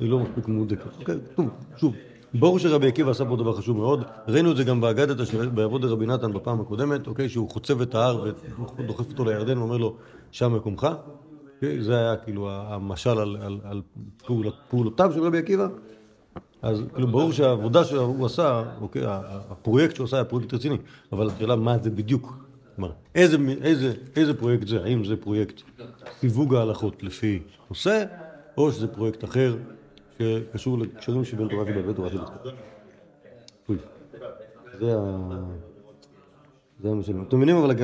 היא 0.01 0.11
לא 0.11 0.19
מספיק 0.19 0.49
מהודקת. 0.49 0.97
אוקיי, 1.01 1.15
טוב, 1.35 1.49
שוב, 1.77 1.95
ברור 2.35 2.59
שרבי 2.59 2.89
עקיבא 2.89 3.11
עשה 3.11 3.25
פה 3.25 3.37
דבר 3.37 3.57
חשוב 3.57 3.77
מאוד, 3.77 4.05
ראינו 4.29 4.51
את 4.51 4.57
זה 4.57 4.65
גם 4.65 4.81
באגדת 4.81 5.21
אשר 5.21 5.49
ביעבוד 5.49 5.83
דרבי 5.83 6.07
נתן 6.07 6.33
בפעם 6.33 6.61
הקודמת, 6.61 7.07
אוקיי, 7.07 7.29
שהוא 7.29 7.51
חוצב 7.51 7.81
את 7.81 7.95
ההר 7.95 8.25
ודוחף 8.79 9.11
אותו 9.11 9.25
לירדן 9.25 9.59
ואומר 9.59 9.77
לו, 9.77 9.95
שם 10.31 10.55
מקומך. 10.55 10.89
זה 11.81 11.99
היה 11.99 12.17
כאילו 12.17 12.51
המשל 12.51 13.11
על, 13.11 13.37
על, 13.43 13.59
על 13.65 13.83
פעולות, 14.27 14.55
פעולותיו 14.69 15.13
של 15.15 15.23
רבי 15.23 15.39
עקיבא. 15.39 15.69
אז 16.63 16.83
כאילו 16.95 17.09
ברור 17.09 17.33
שהעבודה 17.33 17.85
שהוא 17.85 18.27
עשה, 18.27 18.63
אוקיי, 18.81 19.03
הפרויקט 19.51 19.97
שהוא 19.97 20.05
עשה 20.05 20.17
היה 20.17 20.25
פרויקט 20.25 20.55
רציני, 20.55 20.77
אבל 21.13 21.31
השאלה 21.31 21.57
מה 21.57 21.79
זה 21.79 21.91
בדיוק. 21.91 22.39
כלומר, 22.77 22.93
איזה, 23.15 23.37
איזה, 23.63 23.93
איזה 24.17 24.35
פרויקט 24.35 24.67
זה? 24.67 24.85
האם 24.85 25.05
זה 25.05 25.17
פרויקט 25.17 25.63
סיווג 26.21 26.55
ההלכות 26.55 27.03
לפי 27.03 27.43
נושא, 27.71 28.05
או 28.57 28.73
שזה 28.73 28.89
פרויקט 28.89 29.25
אחר 29.25 29.57
שקשור 30.19 30.79
לקשרים 30.79 31.25
שבין 31.25 31.49
תורה 31.49 31.65
שבעל 31.67 31.89
ותורה. 31.91 32.11
אוי, 33.69 33.77
זה 34.81 34.95
ה... 34.95 35.39
זה 36.83 36.95
מה 36.95 37.03
שאני... 37.03 37.23
אתם 37.29 37.37
מבינים 37.37 37.57
אבל 37.57 37.75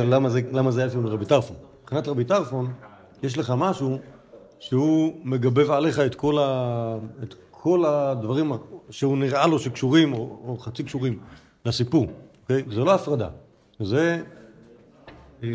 למה 0.53 0.71
זה, 0.71 0.81
היה 0.81 0.87
אפילו 0.87 1.11
רבי 1.11 1.27
טרפון. 1.27 1.57
מבחינת 1.83 2.09
רבי 2.09 2.25
טרפון, 2.25 2.73
יש 3.25 3.39
לך 3.39 3.53
משהו 3.57 3.99
שהוא 4.59 5.21
מגבב 5.25 5.71
עליך 5.71 5.99
את 5.99 6.15
כל, 6.15 6.39
ה... 6.39 6.99
את 7.23 7.35
כל 7.51 7.85
הדברים 7.87 8.53
שהוא 8.91 9.19
נראה 9.19 9.47
לו 9.47 9.59
שקשורים 9.59 10.13
או, 10.13 10.39
או 10.47 10.57
חצי 10.59 10.85
קשורים 10.85 11.19
לסיפור, 11.65 12.07
אוקיי? 12.43 12.65
זה 12.71 12.81
לא 12.81 12.95
הפרדה, 12.95 13.29
זה 13.81 14.23
אה, 15.43 15.49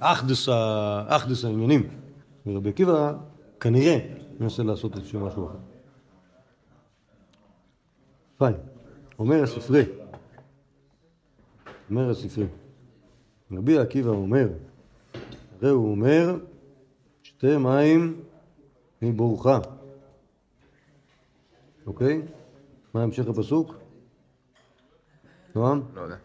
אחדס. 0.00 0.48
אחדס 1.08 1.44
העניינים. 1.44 1.88
ורבי 2.46 2.68
עקיבא 2.68 3.12
כנראה 3.60 3.98
מנסה 4.40 4.62
לעשות 4.62 4.96
איזשהו 4.96 5.20
משהו 5.20 5.46
אחר. 5.46 5.58
פיין, 8.38 8.54
אומר 9.18 9.42
הספרי, 9.42 9.84
אומר 11.90 12.10
הספרי, 12.10 12.46
רבי 13.52 13.78
עקיבא 13.78 14.10
אומר, 14.10 14.48
הרי 15.62 15.70
הוא 15.70 15.90
אומר, 15.90 16.36
שתי 17.44 17.56
מים 17.56 18.20
מבורך. 19.02 19.46
אוקיי? 21.86 22.22
מה 22.94 23.02
המשך 23.02 23.28
הפסוק? 23.28 23.74
נועם? 25.54 25.82
לא 25.94 26.00
יודע. 26.00 26.16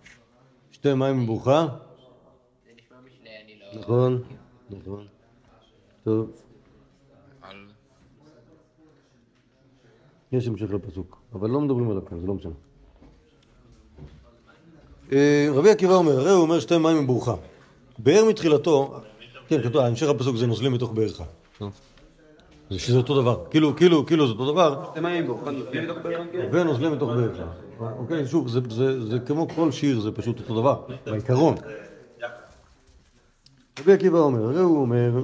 שתי 0.71 0.93
מים 0.93 1.23
מבורך? 1.23 1.47
זה 1.47 1.61
נשמע 2.75 2.97
משנה, 3.05 3.29
אני 3.43 3.59
לא... 3.59 3.81
נכון, 3.81 4.23
נכון. 4.69 5.07
טוב. 6.03 6.31
יש 10.31 10.47
המשך 10.47 10.71
לפסוק, 10.71 11.21
אבל 11.33 11.49
לא 11.49 11.61
מדברים 11.61 11.89
עליו 11.89 12.05
כאן, 12.05 12.19
זה 12.19 12.27
לא 12.27 12.33
משנה. 12.33 12.53
אה, 15.11 15.47
רבי 15.53 15.69
עקיבא 15.69 15.93
אומר, 15.93 16.19
הרי 16.19 16.31
הוא 16.31 16.41
אומר 16.41 16.59
שתי 16.59 16.77
מים 16.77 17.03
מבורך. 17.03 17.29
באר 17.97 18.25
מתחילתו, 18.29 19.01
כן, 19.50 19.62
כתוב, 19.62 19.82
המשך 19.82 20.08
הפסוק 20.10 20.36
זה 20.36 20.48
נוזלים 20.48 20.74
מתוך 20.74 20.91
בארך. 20.91 21.22
זה 22.70 22.79
שזה 22.79 22.98
אותו 22.98 23.22
דבר, 23.22 23.44
כאילו, 23.50 23.75
כאילו, 23.75 24.06
כאילו 24.06 24.27
זה 24.27 24.34
אותו 24.34 24.51
דבר, 24.51 24.91
ונוזלים 26.51 26.91
מתוך 26.91 27.10
בארך. 27.10 27.38
אוקיי, 27.79 28.27
שוב, 28.27 28.48
זה, 28.48 28.60
זה, 28.70 29.06
זה 29.06 29.20
כמו 29.20 29.48
כל 29.56 29.72
שיר, 29.72 30.00
זה 30.00 30.12
פשוט 30.12 30.39
אותו 30.39 30.62
דבר, 30.62 30.82
בעיקרון. 31.06 31.56
רבי 33.79 33.94
עקיבא 33.94 34.20
אומר, 34.20 34.44
הרי 34.44 34.60
הוא 34.60 34.82
אומר, 34.82 35.24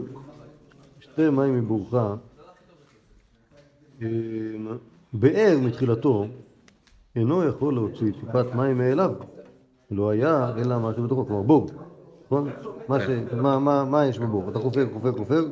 שתי 1.00 1.29
מים 1.29 1.58
מבורך, 1.58 1.94
אמ, 4.01 4.08
באר 5.13 5.58
מתחילתו 5.62 6.25
אינו 7.15 7.44
יכול 7.44 7.74
להוציא 7.74 8.12
טיפת 8.12 8.46
מים 8.55 8.77
מאליו, 8.77 9.12
לא 9.91 10.10
היה 10.10 10.53
אלא 10.58 10.79
מה 10.79 10.91
שבתוכו, 10.98 11.25
כלומר 11.25 11.41
בור, 11.41 11.70
נכון? 12.35 13.91
מה, 13.91 14.05
יש 14.05 14.19
בבור? 14.19 14.49
אתה 14.49 14.59
חופר, 14.59 14.87
חופר, 14.93 15.11
חופר, 15.11 15.45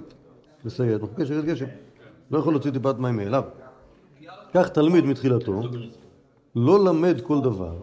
מסייע, 0.66 0.96
אתה 0.96 1.06
חופר 1.06 1.26
שירד 1.26 1.46
גשם, 1.46 1.66
לא 2.32 2.40
יכול 2.40 2.54
להוציא 2.54 2.72
טיפת 2.72 3.00
מים 3.00 3.16
מאליו. 3.18 3.44
כך 4.54 4.70
תלמיד 4.70 5.06
מתחילתו 5.06 5.62
לא 6.56 6.86
למד 6.86 7.22
כל 7.22 7.42
דבר, 7.42 7.76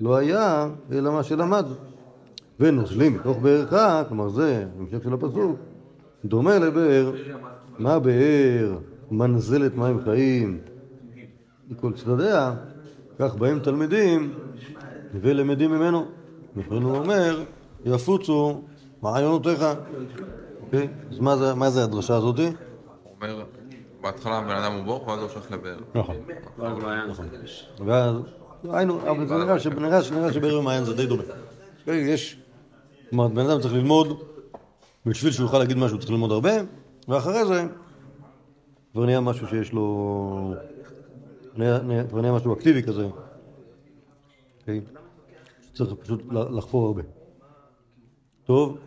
לא 0.00 0.16
היה 0.16 0.68
אלא 0.92 1.12
מה 1.12 1.22
שלמד. 1.22 1.66
ונוזלים 2.60 3.14
מתוך 3.14 3.38
בארך, 3.38 3.74
כלומר 4.08 4.28
זה 4.28 4.66
המשך 4.78 5.04
של 5.04 5.12
הפסוק, 5.12 5.58
דומה 6.24 6.58
לבאר, 6.58 7.12
מה 7.78 7.98
באר 7.98 8.78
מנזלת 9.10 9.76
מים 9.76 10.00
חיים 10.04 10.58
מכל 11.70 11.92
צדדיה, 11.92 12.54
כך 13.18 13.36
באים 13.36 13.58
תלמידים 13.58 14.32
ולמדים 15.20 15.70
ממנו. 15.70 16.04
לכן 16.56 16.82
הוא 16.82 16.96
אומר, 16.96 17.44
יפוצו 17.84 18.60
מעיונותיך. 19.02 19.64
אוקיי? 20.60 20.88
אז 21.10 21.18
מה 21.18 21.36
זה, 21.36 21.54
מה 21.54 21.70
זה 21.70 21.84
הדרשה 21.84 22.16
הזאתי? 22.16 22.46
הוא 22.46 22.54
אומר, 23.16 23.44
בהתחלה 24.00 24.38
הבן 24.38 24.50
אדם 24.50 24.72
הוא 24.72 24.84
בור, 24.84 25.08
ואז 25.08 25.18
הוא 25.18 25.28
הופך 25.28 25.50
לבאר. 25.50 25.78
נכון. 25.94 26.16
ואז, 27.86 28.16
היינו, 28.70 29.00
אבל 29.10 29.28
זה 29.28 29.74
נראה 30.14 30.32
שבאר 30.32 30.58
ומעיין 30.58 30.84
זה 30.84 30.94
די 30.94 31.06
דומה. 31.06 31.22
אוקיי, 31.80 31.96
יש, 31.96 32.38
כלומר, 33.10 33.28
בן 33.28 33.50
אדם 33.50 33.60
צריך 33.60 33.74
ללמוד, 33.74 34.22
בשביל 35.06 35.32
שהוא 35.32 35.44
יוכל 35.46 35.58
להגיד 35.58 35.76
משהו 35.76 35.98
צריך 35.98 36.10
ללמוד 36.10 36.32
הרבה, 36.32 36.50
ואחרי 37.08 37.46
זה 37.46 37.64
כבר 38.92 39.04
נהיה 39.04 39.20
משהו 39.20 39.48
שיש 39.48 39.72
לו, 39.72 40.54
כבר 42.08 42.20
נהיה 42.20 42.32
משהו 42.32 42.52
אקטיבי 42.54 42.82
כזה. 42.82 43.08
אוקיי? 44.60 44.80
צריך 45.74 45.94
פשוט 45.94 46.22
לחפור 46.30 46.86
הרבה. 46.86 47.02
טוב, 48.46 48.78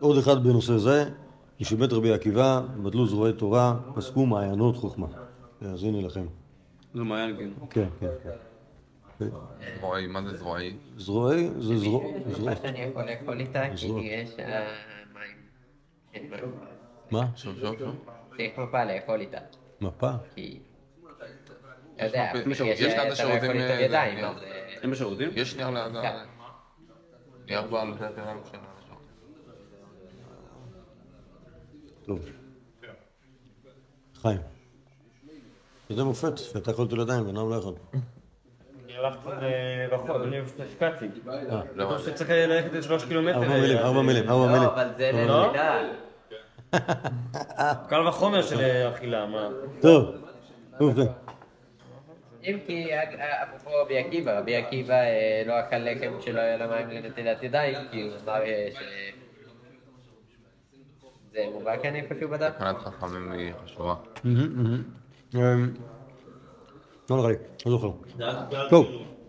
עוד 0.00 0.18
אחד 0.18 0.44
בנושא 0.44 0.76
זה, 0.76 1.04
ישיבת 1.60 1.92
רבי 1.92 2.12
עקיבא, 2.12 2.60
בדלו 2.82 3.06
זרועי 3.06 3.32
תורה, 3.32 3.76
פסקו 3.94 4.26
מעיינות 4.26 4.76
חוכמה. 4.76 5.06
אז 5.60 5.84
הנה 5.84 6.00
לכם. 6.06 6.26
זה 6.94 7.02
מעיין 7.02 7.36
כן. 7.36 7.50
כן, 7.70 7.88
כן, 8.00 8.06
כן. 8.22 8.30
כן. 9.18 9.28
זרועי, 9.80 10.06
מה 10.06 10.22
זה 10.22 10.36
זרועי? 10.36 10.76
זרועי 10.96 11.50
זה 11.58 11.78
זרוע... 11.78 12.04
זרוע- 12.30 12.50
מה 12.50 12.56
שאני 12.56 12.78
יכול 12.80 13.02
לאכול 13.04 13.40
איתה, 13.40 13.62
כי. 13.76 13.86
יש 13.86 14.30
אה, 14.38 14.74
מים. 15.14 16.30
מה? 17.10 17.26
שוב, 17.36 17.54
שוב, 17.60 17.78
שוב. 17.78 17.94
צריך 18.36 18.58
מפה 18.58 18.84
לאכול 18.84 19.20
איתה, 19.20 19.38
מפה? 19.80 20.10
כי... 20.34 20.58
אתה 21.96 22.04
יודע, 22.04 22.32
יש 22.64 22.92
אתה 22.92 23.04
לא 23.04 23.12
השירותים, 23.12 23.50
אה. 23.50 23.94
אה, 23.94 24.32
אין 24.82 24.90
בשירותים? 24.90 25.28
יש 25.34 25.56
נייר 25.56 25.70
ליד. 25.70 25.92
כן. 26.02 26.16
נייר 27.46 27.62
בעל 27.62 27.88
יותר 27.88 28.12
קטן 28.12 28.36
של 28.52 28.58
טוב. 32.06 32.20
חיים. 34.14 34.40
זה 35.90 36.04
מופת, 36.04 36.38
שאתה 36.38 36.70
יכול 36.70 36.84
לתת 36.84 36.92
ידיים 36.92 37.26
ואנם 37.26 37.50
לא 37.50 37.54
יכול. 37.54 37.74
אני 38.84 38.96
הלכתי 38.96 39.30
רחוק, 39.90 40.10
אני 40.24 40.38
השקעתי. 40.38 41.06
אה, 41.28 41.60
טוב 41.76 41.98
שצריך 41.98 42.30
ללכת 42.30 42.76
את 42.76 42.82
שלוש 42.82 43.04
קילומטר. 43.04 43.36
ארבע 43.36 43.60
מילים, 43.60 43.78
ארבע 43.78 44.02
מילים, 44.02 44.28
ארבע 44.28 44.46
מילים. 44.46 44.62
לא, 44.62 44.74
אבל 44.74 44.88
זה 44.96 45.10
לא? 45.12 45.46
למידה. 45.46 45.80
קל 47.88 48.08
וחומר 48.08 48.42
של 48.42 48.88
אכילה, 48.94 49.26
מה? 49.26 49.48
טוב, 49.80 50.14
טוב. 50.78 50.98
אם 52.44 52.58
כי, 52.66 52.88
אפרופו 53.42 53.70
רבי 53.82 53.98
עקיבא, 53.98 54.38
רבי 54.38 54.56
עקיבא 54.56 54.94
אה, 54.94 55.42
לא 55.46 55.60
אכל 55.60 55.76
לחם 55.76 56.18
כשלא 56.20 56.40
היה 56.40 56.56
לו 56.56 56.68
מים 56.68 56.90
לנטילת 56.90 57.42
ידיים, 57.42 57.76
כי 57.90 58.02
הוא 58.02 58.12
אמר 58.24 58.42
אה, 58.42 58.68
ש... 58.72 58.78
זה 61.36 61.42
מובא 61.52 61.82
כאן 61.82 61.94
איפשהו 61.94 62.28
בדף? 62.28 62.50
תקנת 62.56 62.78
חכמים 62.78 63.32
היא 63.32 63.52
חשובה. 63.64 63.94
אמ, 64.24 65.72
לא 67.10 67.16
נראה 67.16 67.28
לי, 67.28 67.34
לא 67.66 67.72
זוכר. 67.72 67.90
טוב, 68.70 68.86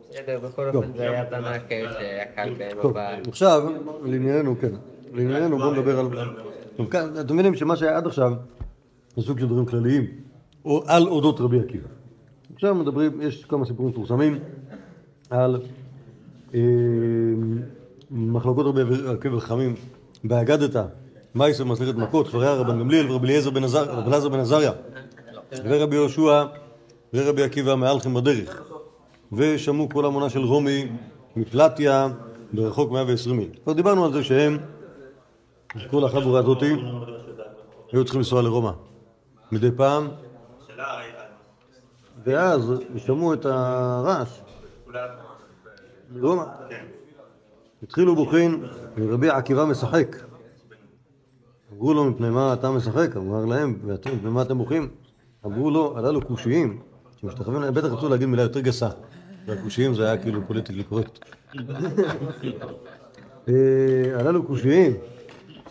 בסדר, 0.09 0.39
בכל 0.39 0.75
אופן 0.75 0.93
זה 0.95 1.09
היה 1.09 1.25
תנ"ך 1.25 1.61
שאכל 1.69 2.53
בהם 2.53 2.77
טוב, 2.81 2.97
אבל... 2.97 3.21
עכשיו, 3.27 3.63
לענייננו, 4.03 4.55
כן. 4.59 4.71
לענייננו 5.13 5.57
בואו 5.57 5.73
נדבר 5.73 5.99
על... 5.99 6.07
אתם 7.21 7.33
מבינים 7.33 7.55
שמה 7.55 7.75
שהיה 7.75 7.97
עד 7.97 8.07
עכשיו 8.07 8.33
זה 9.15 9.21
סוג 9.21 9.39
של 9.39 9.47
דברים 9.47 9.65
כלליים, 9.65 10.05
או 10.65 10.83
על 10.85 11.07
אודות 11.07 11.39
רבי 11.39 11.59
עקיבא. 11.59 11.87
עכשיו 12.53 12.75
מדברים, 12.75 13.21
יש 13.21 13.45
כמה 13.45 13.65
סיפורים 13.65 13.91
מפורסמים 13.91 14.39
על 15.29 15.61
אה, 16.53 16.59
מחלוקות 18.11 18.65
רבי 18.65 18.81
עקיבא 19.13 19.39
חכמים 19.39 19.75
באגדתא, 20.23 20.83
מייסר 21.37 21.63
מסכת 21.63 21.95
מכות, 21.95 22.27
חבריה 22.27 22.53
רבן 22.53 22.79
גמליאל 22.79 23.11
ורבי 23.11 23.27
אליעזר 23.27 24.29
בן 24.29 24.39
עזריה 24.39 24.71
ורבי 25.63 25.95
יהושע 25.95 26.45
ורבי 27.13 27.43
עקיבא 27.43 27.75
מהלכים 27.75 28.13
בדרך 28.13 28.61
ושמעו 29.31 29.89
כל 29.89 30.05
המונה 30.05 30.29
של 30.29 30.39
רומי 30.39 30.87
מפלטיה 31.35 32.07
ברחוק 32.53 32.91
120 32.91 33.37
מיל. 33.37 33.49
כבר 33.63 33.73
דיברנו 33.73 34.05
על 34.05 34.13
זה 34.13 34.23
שהם, 34.23 34.57
כל 35.89 36.05
החבורה 36.05 36.39
הזאתי, 36.39 36.73
היו 37.91 38.03
צריכים 38.03 38.19
לנסוע 38.19 38.41
לרומא 38.41 38.71
מדי 39.51 39.71
פעם, 39.77 40.07
ואז 42.23 42.73
שמעו 42.97 43.33
את 43.33 43.45
הרעש 43.45 44.39
מרומא. 46.11 46.43
התחילו 47.83 48.15
בוכין 48.15 48.65
ורבי 48.97 49.29
עקיבא 49.29 49.65
משחק. 49.65 50.26
אמרו 51.77 51.93
לו, 51.93 52.05
מפני 52.05 52.29
מה 52.29 52.53
אתה 52.53 52.71
משחק? 52.71 53.17
אמר 53.17 53.45
להם, 53.45 53.79
ואתם, 53.85 54.09
מפני 54.15 54.29
מה 54.29 54.41
אתם 54.41 54.57
בוכים? 54.57 54.89
אמרו 55.45 55.71
לו, 55.71 55.97
הללו 55.97 56.21
קושיים, 56.21 56.79
שמשתחווים 57.21 57.61
להם, 57.61 57.73
בטח 57.73 57.87
רצו 57.87 58.09
להגיד 58.09 58.27
מילה 58.27 58.41
יותר 58.43 58.59
גסה. 58.59 58.89
והקושיים 59.45 59.93
זה 59.93 60.05
היה 60.05 60.17
כאילו 60.17 60.41
פוליטיקלי 60.47 60.83
קורקט. 60.83 61.19
אה, 63.49 63.53
הללו 64.19 64.43
קושיים, 64.43 64.93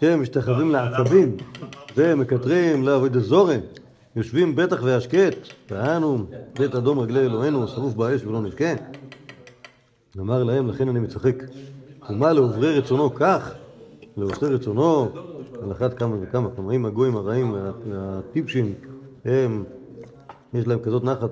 שמשתחווים 0.00 0.70
לעצבים, 0.70 1.36
ומקטרים 1.96 2.82
לעבוד 2.82 3.18
זורם, 3.18 3.60
יושבים 4.16 4.56
בטח 4.56 4.82
והשקט, 4.82 5.36
ואנו, 5.70 6.26
בית 6.58 6.74
אדום 6.74 6.98
רגלי 6.98 7.20
אלוהינו, 7.20 7.68
שרוף 7.68 7.94
באש 7.94 8.24
ולא 8.24 8.42
נשקה. 8.42 8.74
אמר 10.18 10.44
להם, 10.44 10.68
לכן 10.68 10.88
אני 10.88 11.00
מצחק. 11.00 11.42
ומה 12.10 12.32
לעוברי 12.32 12.78
רצונו 12.78 13.14
כך, 13.14 13.54
לעושה 14.16 14.46
רצונו, 14.46 15.08
על 15.62 15.72
אחת 15.72 15.94
כמה 15.94 16.16
וכמה, 16.20 16.48
כלומר 16.54 16.74
אם 16.74 16.86
הגויים 16.86 17.16
הרעים 17.16 17.52
וה- 17.52 17.72
והטיפשים, 17.90 18.74
הם, 19.24 19.64
יש 20.54 20.66
להם 20.66 20.78
כזאת 20.78 21.04
נחת, 21.04 21.30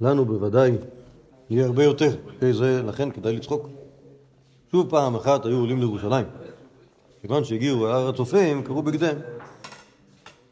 לנו 0.00 0.24
בוודאי 0.24 0.72
יהיה 1.50 1.66
הרבה 1.66 1.84
יותר, 1.84 2.10
זה, 2.52 2.82
לכן 2.82 3.10
כדאי 3.10 3.36
לצחוק. 3.36 3.68
שוב 4.72 4.90
פעם 4.90 5.14
אחת 5.14 5.46
היו 5.46 5.56
עולים 5.58 5.78
לירושלים. 5.78 6.26
כיוון 7.20 7.44
שהגיעו 7.44 7.86
להר 7.86 8.08
הצופים, 8.08 8.62
קראו 8.62 8.82
בגדיהם. 8.82 9.18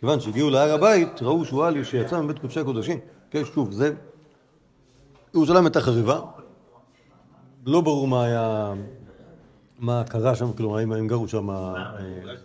כיוון 0.00 0.20
שהגיעו 0.20 0.50
להר 0.50 0.74
הבית, 0.74 1.22
ראו 1.22 1.44
שועל 1.44 1.84
שיצא 1.84 2.20
מבית 2.20 2.38
קודשי 2.38 2.60
הקודשים. 2.60 2.98
כן, 3.30 3.44
שוב, 3.44 3.72
זה... 3.72 3.92
ירושלים 5.34 5.64
הייתה 5.64 5.80
חריבה, 5.80 6.20
לא 7.66 7.80
ברור 7.80 8.08
מה 8.08 8.24
היה... 8.24 8.74
מה 9.78 10.02
קרה 10.08 10.34
שם, 10.34 10.52
כלומר, 10.52 10.78
האם, 10.78 10.92
האם 10.92 11.08
גרו 11.08 11.28
שם 11.28 11.50
אה, 11.50 11.90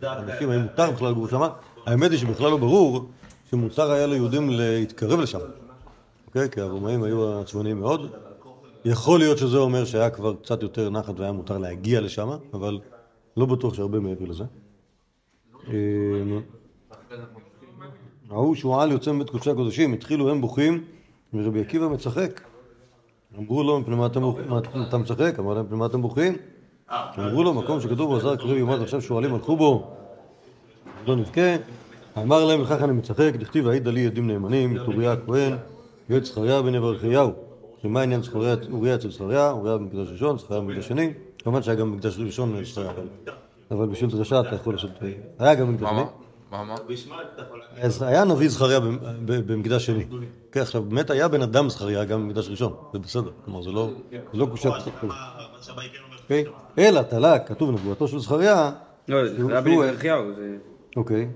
אנשים, 0.04 0.50
האם 0.50 0.62
מותר 0.62 0.92
בכלל 0.92 1.10
לגור 1.12 1.28
שם. 1.28 1.42
האמת 1.86 2.12
היא 2.12 2.20
שבכלל 2.20 2.52
לא 2.52 2.58
ברור 2.58 3.06
שמותר 3.50 3.92
היה 3.92 4.08
ליהודים 4.08 4.50
להתקרב 4.50 5.20
לשם. 5.20 5.40
אוקיי? 6.28 6.50
כי 6.50 6.62
הרומאים 6.62 7.04
היו 7.04 7.40
עצבניים 7.40 7.80
מאוד. 7.80 8.12
יכול 8.86 9.20
להיות 9.20 9.38
שזה 9.38 9.58
אומר 9.58 9.86
שהיה 9.86 10.10
כבר 10.10 10.36
קצת 10.36 10.64
יותר 10.64 10.90
נחת 10.90 11.20
והיה 11.20 11.32
מותר 11.32 11.58
להגיע 11.58 12.02
לשם, 12.02 12.30
אבל 12.54 12.80
לא 13.38 13.46
בטוח 13.46 13.74
שהרבה 13.74 14.00
מעבר 14.00 14.26
לזה. 14.26 14.44
אה, 15.68 15.74
ראו 18.30 18.56
שועל 18.56 18.92
יוצא 18.92 19.12
מבית 19.12 19.30
קודשי 19.30 19.52
הקודשים, 19.52 19.94
התחילו 19.94 20.30
הם 20.30 20.42
בוכים, 20.42 20.84
ורבי 21.34 21.62
עקיבא 21.62 21.88
מצחק. 21.88 22.42
אמרו 23.38 23.64
לו, 23.64 23.80
מפני 23.80 23.96
מה 23.96 24.06
אתה 24.88 24.98
משחק? 24.98 25.40
אמר 25.40 25.54
להם, 25.54 25.66
מפני 25.66 25.78
מה 25.78 25.86
אתם 25.86 26.02
בוכים? 26.02 26.36
אמרו 27.20 27.44
לו, 27.44 27.54
מקום 27.54 27.82
שכתוב 27.82 28.10
בו, 28.10 28.18
עזר 28.18 28.36
קריב 28.36 28.58
יומת, 28.58 28.82
עכשיו 28.82 29.02
שועלים 29.02 29.34
הלכו 29.34 29.58
בו, 29.58 29.88
לא 31.08 31.16
נבכה. 31.16 31.56
אמר 32.18 32.46
להם, 32.46 32.62
לכך 32.62 32.84
אני 32.84 32.92
מצחק, 32.92 33.32
דכתיב 33.40 33.68
העידה 33.68 33.92
לי 33.92 34.06
עדים 34.06 34.28
נאמנים, 34.28 34.78
אוריה 34.78 35.12
הכהן, 35.12 35.56
יועץ 36.10 36.26
זכריה 36.26 36.62
בן 36.62 36.76
יברכיהו. 36.76 37.32
שמה 37.82 38.02
עניין 38.02 38.24
זכריה, 38.24 38.56
אוריה 38.72 38.96
אצל 38.96 39.12
זכריה, 39.12 39.52
אוריה 39.52 39.78
במקדש 39.78 40.08
ראשון, 40.12 40.38
זכריה 40.38 40.62
במקדש 40.62 40.88
שני. 40.88 41.14
כמובן 41.44 41.64
שהיה 41.64 41.78
גם 41.78 41.92
במקדש 41.92 42.20
ראשון 42.20 42.64
זכריה, 42.64 42.92
אבל- 43.72 43.88
בשביל 43.88 44.10
דרשה 44.10 44.40
אתה 44.40 44.56
יכול 44.56 44.74
לעשות... 44.74 44.92
היה 45.40 45.56
גם 45.56 45.68
במקדש 45.68 45.84
מה 45.84 45.90
שני. 45.90 46.04
מה 46.52 46.58
היה 48.02 48.24
נביא 48.24 48.50
זכריה 48.50 48.80
במקדש 49.26 49.86
שני. 49.86 50.06
כן, 50.52 50.62
עכשיו, 50.62 50.84
באמת 50.84 51.10
היה 51.10 51.28
בן 51.28 51.42
אדם 51.42 51.70
זכריה 51.70 52.06
גם 52.06 52.22
במקדש 52.24 52.50
ראשון, 52.50 52.74
זה 52.94 53.00
בסדר. 53.00 53.32
כלומר, 53.46 53.62
זה 53.62 53.72
לא 53.72 53.90
זה 54.34 56.19
אוקיי? 56.30 56.46
אלא 56.80 57.02
תלה, 57.02 57.40
כתוב 57.40 57.72
נבואתו 57.72 58.08
של 58.08 58.20
זכריה, 58.20 58.72
לא, 59.08 59.28
זה 59.28 59.38
שהוא- 59.38 59.52
היה 59.52 59.62
ירחיהו, 59.88 60.34
זה 60.36 60.56
אוקיי. 60.96 61.28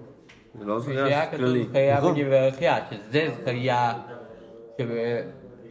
זה 0.60 0.66
לא 0.66 0.74
היה 0.74 0.80
זכייה 0.80 1.26
כתוב 1.28 1.40
כללי. 1.40 1.64
זכריה 1.70 1.98
נכון. 1.98 2.14
בן 2.14 2.20
יברכיה, 2.20 2.78
שזה 2.92 3.28
זכריה, 3.42 3.94
שב- 4.82 4.88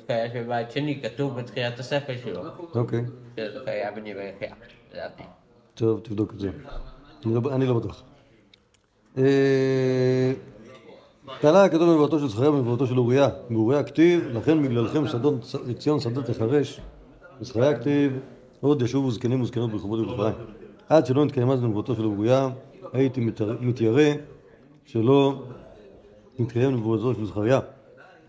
זכריה 0.05 0.33
של 0.33 0.43
בית 0.49 0.71
שני, 0.71 1.01
כתוב 1.03 1.41
בתחילת 1.41 1.79
הספר 1.79 2.13
שלו, 2.25 2.43
אוקיי. 2.75 3.05
שזה 3.37 3.61
זכריה 3.61 3.91
בן 3.93 4.07
יברכיה, 4.07 4.55
לדעתי. 4.95 5.23
טוב, 5.75 6.01
תבדוק 6.03 6.33
את 6.35 6.41
זה. 6.41 6.49
אני 7.27 7.35
לא- 7.35 7.41
אני 7.55 7.67
לא 7.67 7.75
בטוח. 7.75 8.03
אה, 9.19 10.33
תלה 11.41 11.69
כתוב 11.69 11.91
בנבואתו 11.91 12.19
של 12.19 12.29
זכריה 12.29 12.51
ובנבואתו 12.51 12.87
של 12.87 12.99
אוריה. 12.99 13.29
באוריה 13.51 13.83
כתיב, 13.83 14.25
לכן 14.33 14.63
בגללכם 14.63 15.09
שדות 15.09 15.35
ציון 15.79 16.01
שדות 16.01 16.25
תחרש. 16.25 16.81
בזכריה 17.41 17.79
כתיב, 17.79 18.19
עוד 18.62 18.83
ישובו 18.83 19.11
זקנים 19.11 19.40
וזקנות 19.40 19.70
ברחובות 19.70 19.98
ירושלים. 19.98 20.35
עד 20.88 21.07
שלא 21.07 21.25
נתקיימה 21.25 21.57
בנבואתו 21.57 21.94
של 21.94 22.05
אוריה, 22.05 22.48
הייתי 22.92 23.29
מתיירא 23.61 24.12
שלא 24.85 25.42
נתקיים 26.38 26.70
נבואתו 26.70 27.14
של 27.14 27.27
זכריה. 27.27 27.61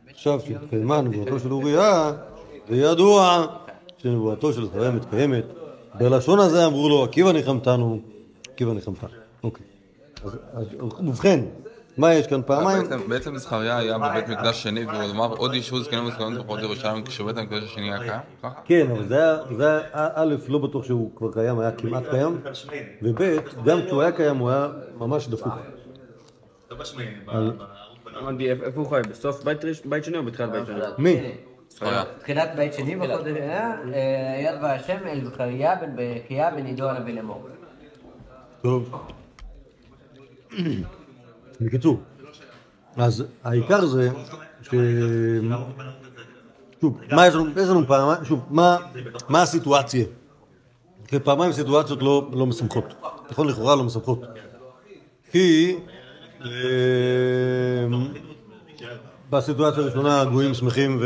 עכשיו 0.09 0.39
שהתקיימה 0.47 1.01
נבואתו 1.01 1.39
של 1.39 1.51
אוריה, 1.51 2.11
זה 2.69 2.75
ידוע 2.75 3.45
שנבואתו 3.97 4.53
של 4.53 4.65
זכריה 4.65 4.91
מתקיימת. 4.91 5.43
בלשון 5.99 6.39
הזה 6.39 6.65
אמרו 6.65 6.89
לו, 6.89 7.03
עקיבא 7.03 7.31
ניחמתנו, 7.31 7.99
עקיבא 8.53 8.73
ניחמתנו. 8.73 9.09
אוקיי. 9.43 9.65
ובכן, 10.99 11.45
מה 11.97 12.13
יש 12.13 12.27
כאן 12.27 12.41
פעמיים? 12.45 12.83
בעצם- 13.07 13.37
זכריה 13.37 13.77
היה 13.77 13.97
בבית 13.97 14.27
מקדש 14.29 14.63
שני 14.63 14.85
והוא 14.85 15.11
אמר 15.11 15.33
עוד 15.37 15.53
ישבו 15.53 15.79
זקנים 15.79 16.05
וזקנות 16.05 16.33
ברחובות 16.33 16.59
ירושלים 16.59 17.03
כשבית 17.03 17.37
המקדש 17.37 17.63
השני 17.63 17.93
היה 17.93 17.99
קיים? 18.41 18.51
כן, 18.65 18.87
אבל 18.91 19.07
זה 19.07 19.67
היה, 19.67 19.79
א', 19.93 20.35
לא 20.47 20.59
בטוח 20.59 20.85
שהוא 20.85 21.11
כבר 21.15 21.31
קיים, 21.33 21.59
היה 21.59 21.71
כמעט 21.71 22.03
קיים, 22.11 22.41
וב', 23.01 23.21
גם 23.65 23.79
כשהוא 23.85 24.01
היה 24.01 24.11
קיים 24.11 24.37
הוא 24.37 24.49
היה 24.49 24.67
ממש 24.97 25.27
דפוק. 25.27 25.53
אמרתי, 28.21 28.51
איפה 28.51 28.81
הוא 28.81 28.89
חי? 28.89 29.01
בסוף 29.09 29.43
בית 29.85 30.03
שני 30.03 30.17
או 30.17 30.23
בתחילת 30.23 30.51
בית 30.51 30.65
שני? 30.65 30.75
מי? 30.97 31.31
תחילת 32.19 32.49
בית 32.55 32.73
שני 32.73 32.95
בחודש 32.95 33.31
היה, 33.35 33.71
אה, 33.93 34.33
היה 34.37 34.55
דבר 34.57 34.67
השם 34.67 34.97
אל 35.05 35.25
זכריה 35.25 35.75
בן 35.75 35.95
ברכיה 35.95 36.51
בן 36.51 36.65
עידו 36.65 36.89
הנביא 36.89 37.13
לאמור. 37.13 37.47
טוב. 38.61 38.95
בקיצור, 41.65 41.99
אז 42.95 43.23
העיקר 43.43 43.85
זה 43.85 44.09
ש... 44.61 44.75
שוב, 46.81 46.97
מה 47.11 47.27
יש 47.27 47.33
לנו, 47.33 47.45
יש 47.61 47.69
לנו 47.69 47.87
פעמיים, 47.87 48.25
שוב, 48.25 48.45
מה, 48.49 48.77
מה 49.29 49.41
הסיטואציה? 49.41 50.05
כי 51.07 51.19
פעמיים 51.19 51.51
סיטואציות 51.51 52.01
לא, 52.01 52.29
לא 52.33 52.45
משמחות, 52.45 52.93
נכון 53.31 53.47
לכאורה 53.47 53.75
לא 53.75 53.83
משמחות. 53.83 54.21
כי 55.31 55.77
אה, 56.41 56.49
בסיטואציה 59.29 59.83
הראשונה 59.83 60.21
הגויים 60.21 60.53
שמחים 60.53 61.03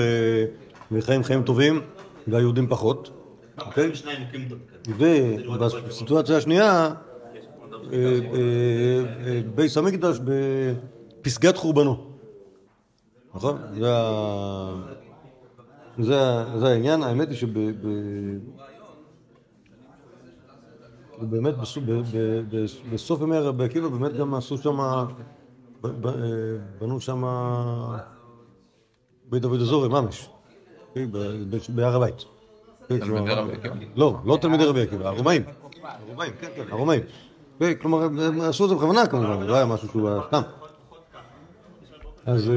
וחיים 0.91 1.23
חיים 1.23 1.43
טובים 1.43 1.81
והיהודים 2.27 2.67
פחות, 2.67 3.09
אוקיי? 3.59 3.91
ובסיטואציה 4.97 6.37
השנייה 6.37 6.63
אה, 6.63 6.85
אה, 6.85 7.06
בייס 9.56 9.78
המקדש 9.78 10.19
בפסגת 11.21 11.58
חורבנו, 11.58 12.08
נכון? 13.36 13.58
זה 16.00 16.21
העניין, 16.67 17.04
האמת 17.04 17.30
היא 17.30 17.38
שבאמת 17.38 17.76
בסוף 22.93 23.21
ימי 23.21 23.38
רבי 23.38 23.63
עקיבא 23.63 23.88
באמת 23.88 24.13
גם 24.13 24.34
עשו 24.34 24.58
שם, 24.58 24.78
בנו 26.80 27.02
שם 27.02 27.23
בית 29.30 29.41
דוד 29.41 29.62
אזורי 29.62 29.89
ממש, 29.89 30.30
ב- 30.95 31.45
בהר 31.69 31.95
הבית. 31.95 32.26
לא, 33.95 34.15
לא 34.26 34.38
תלמידי 34.41 34.65
רבי 34.65 34.82
עקיבא, 34.82 35.08
הרומאים. 35.08 35.41
הרומאים, 35.84 36.34
כן, 36.41 36.47
כן, 36.56 36.63
הרומאים. 36.71 37.02
כלומר, 37.81 38.03
הם- 38.03 38.41
עשו 38.41 38.63
את 38.63 38.69
זה 38.69 38.75
בכוונה 38.75 39.07
כמובן, 39.07 39.43
לא 39.43 39.55
היה 39.55 39.65
משהו 39.65 39.87
שהוא 39.87 40.09
סתם. 40.27 40.41
אז 42.25 42.49
אה, 42.49 42.53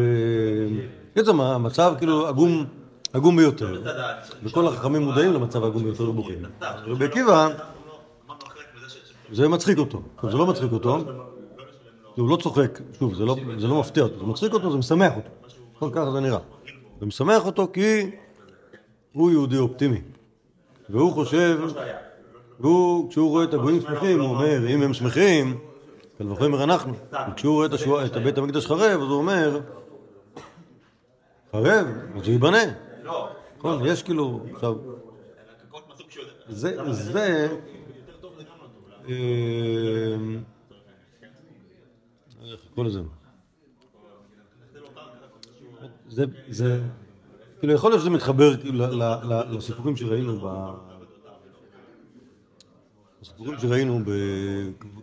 בעצם 1.17 1.41
המצב 1.41 1.95
כאילו 1.99 2.27
עגום, 2.27 2.65
עגום 3.13 3.37
ביותר, 3.37 3.83
וכל 4.43 4.67
החכמים 4.67 5.03
מודעים 5.03 5.33
למצב 5.33 5.65
העגום 5.65 5.85
ביותר 5.85 6.11
ובוכים. 6.11 6.39
רבי 6.87 7.05
עקיבא, 7.05 7.49
זה 9.33 9.49
מצחיק 9.49 9.79
אותו. 9.79 10.03
זה 10.23 10.37
לא 10.37 10.47
מצחיק 10.47 10.73
אותו, 10.73 10.99
הוא 12.17 12.29
לא 12.31 12.37
צוחק, 12.37 12.79
שוב, 12.99 13.15
זה 13.15 13.25
לא, 13.25 13.37
זה 13.59 13.67
לא 13.67 13.81
מפתיע 13.81 14.03
אותו, 14.03 14.19
זה 14.19 14.25
מצחיק 14.25 14.53
אותו, 14.53 14.71
זה 14.73 14.79
משמח 14.79 15.13
אותו. 15.17 15.29
כל 15.79 15.91
ככה 15.93 16.11
זה 16.11 16.21
נראה. 16.21 16.39
זה 17.01 17.07
משמח 17.07 17.47
אותו 17.47 17.69
כי 17.73 18.11
הוא 19.13 19.31
יהודי 19.31 19.57
אופטימי. 19.59 20.01
והוא 20.91 21.13
חושב, 21.13 21.59
כשהוא 23.09 23.29
רואה 23.29 23.45
את 23.45 23.55
הגויים 23.55 23.81
שמחים, 23.81 24.21
הוא 24.21 24.29
אומר, 24.29 24.69
אם 24.69 24.83
הם 24.83 24.95
שמחים, 24.95 25.59
קל 26.19 26.33
וחומר 26.33 26.65
אנחנו. 26.65 26.95
וכשהוא 27.31 27.55
רואה 27.55 27.67
את, 28.07 28.17
את 28.17 28.23
בית 28.23 28.39
המקדש 28.39 28.67
חרב, 28.67 29.01
אז 29.01 29.09
הוא 29.09 29.19
אומר, 29.19 29.61
חרב, 31.53 31.87
אז 32.17 32.23
הוא 32.23 32.33
ייבנה. 32.33 32.63
נכון, 33.59 33.87
יש 33.87 34.03
כאילו, 34.03 34.41
עכשיו, 34.53 34.75
זה, 36.49 36.93
זה, 36.93 37.49
אה, 39.09 39.15
איך 42.53 42.61
לקרוא 42.71 42.85
לזה? 42.85 43.01
זה, 46.09 46.25
זה, 46.49 46.81
כאילו 47.59 47.73
יכול 47.73 47.91
להיות 47.91 48.01
שזה 48.01 48.11
מתחבר 48.11 48.57
כאילו 48.57 48.85
לסיפורים 49.51 49.97
שראינו 49.97 50.41
ב... 50.43 50.47
הסיפורים 53.23 53.59
שראינו 53.59 54.01
ב... 54.07 54.11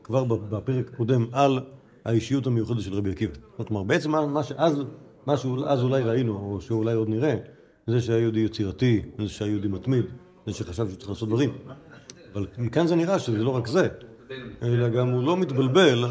כבר 0.03 0.23
בפרק 0.23 0.89
הקודם 0.93 1.25
על 1.32 1.60
האישיות 2.06 2.47
המיוחדת 2.47 2.82
של 2.82 2.93
רבי 2.93 3.12
עקיבא. 3.12 3.34
כלומר, 3.67 3.84
בעצם 3.84 4.12
מה- 4.12 4.43
שאז, 4.43 4.84
מה 5.25 5.38
שאז 5.38 5.84
אולי 5.84 6.01
ראינו, 6.03 6.34
או 6.38 6.62
שאולי 6.62 6.93
עוד 6.93 7.10
נראה, 7.10 7.36
זה 7.88 8.01
שהיה 8.01 8.19
יהודי 8.19 8.39
יצירתי, 8.39 9.01
זה 9.19 9.30
שהיה 9.30 9.51
יהודי 9.51 9.67
מתמיד, 9.67 10.06
זה 10.47 10.53
שחשב 10.53 10.89
שצריך 10.89 11.10
לעשות 11.10 11.30
דברים. 11.30 11.49
אבל 12.34 12.47
מכאן 12.58 12.88
זה 12.88 12.95
נראה 12.95 13.19
שזה 13.19 13.38
לא 13.38 13.49
רק 13.56 13.67
זה, 13.67 13.88
אלא 14.63 14.89
גם 14.89 15.10
הוא 15.10 15.23
לא 15.23 15.38
מתבלבל 15.38 16.06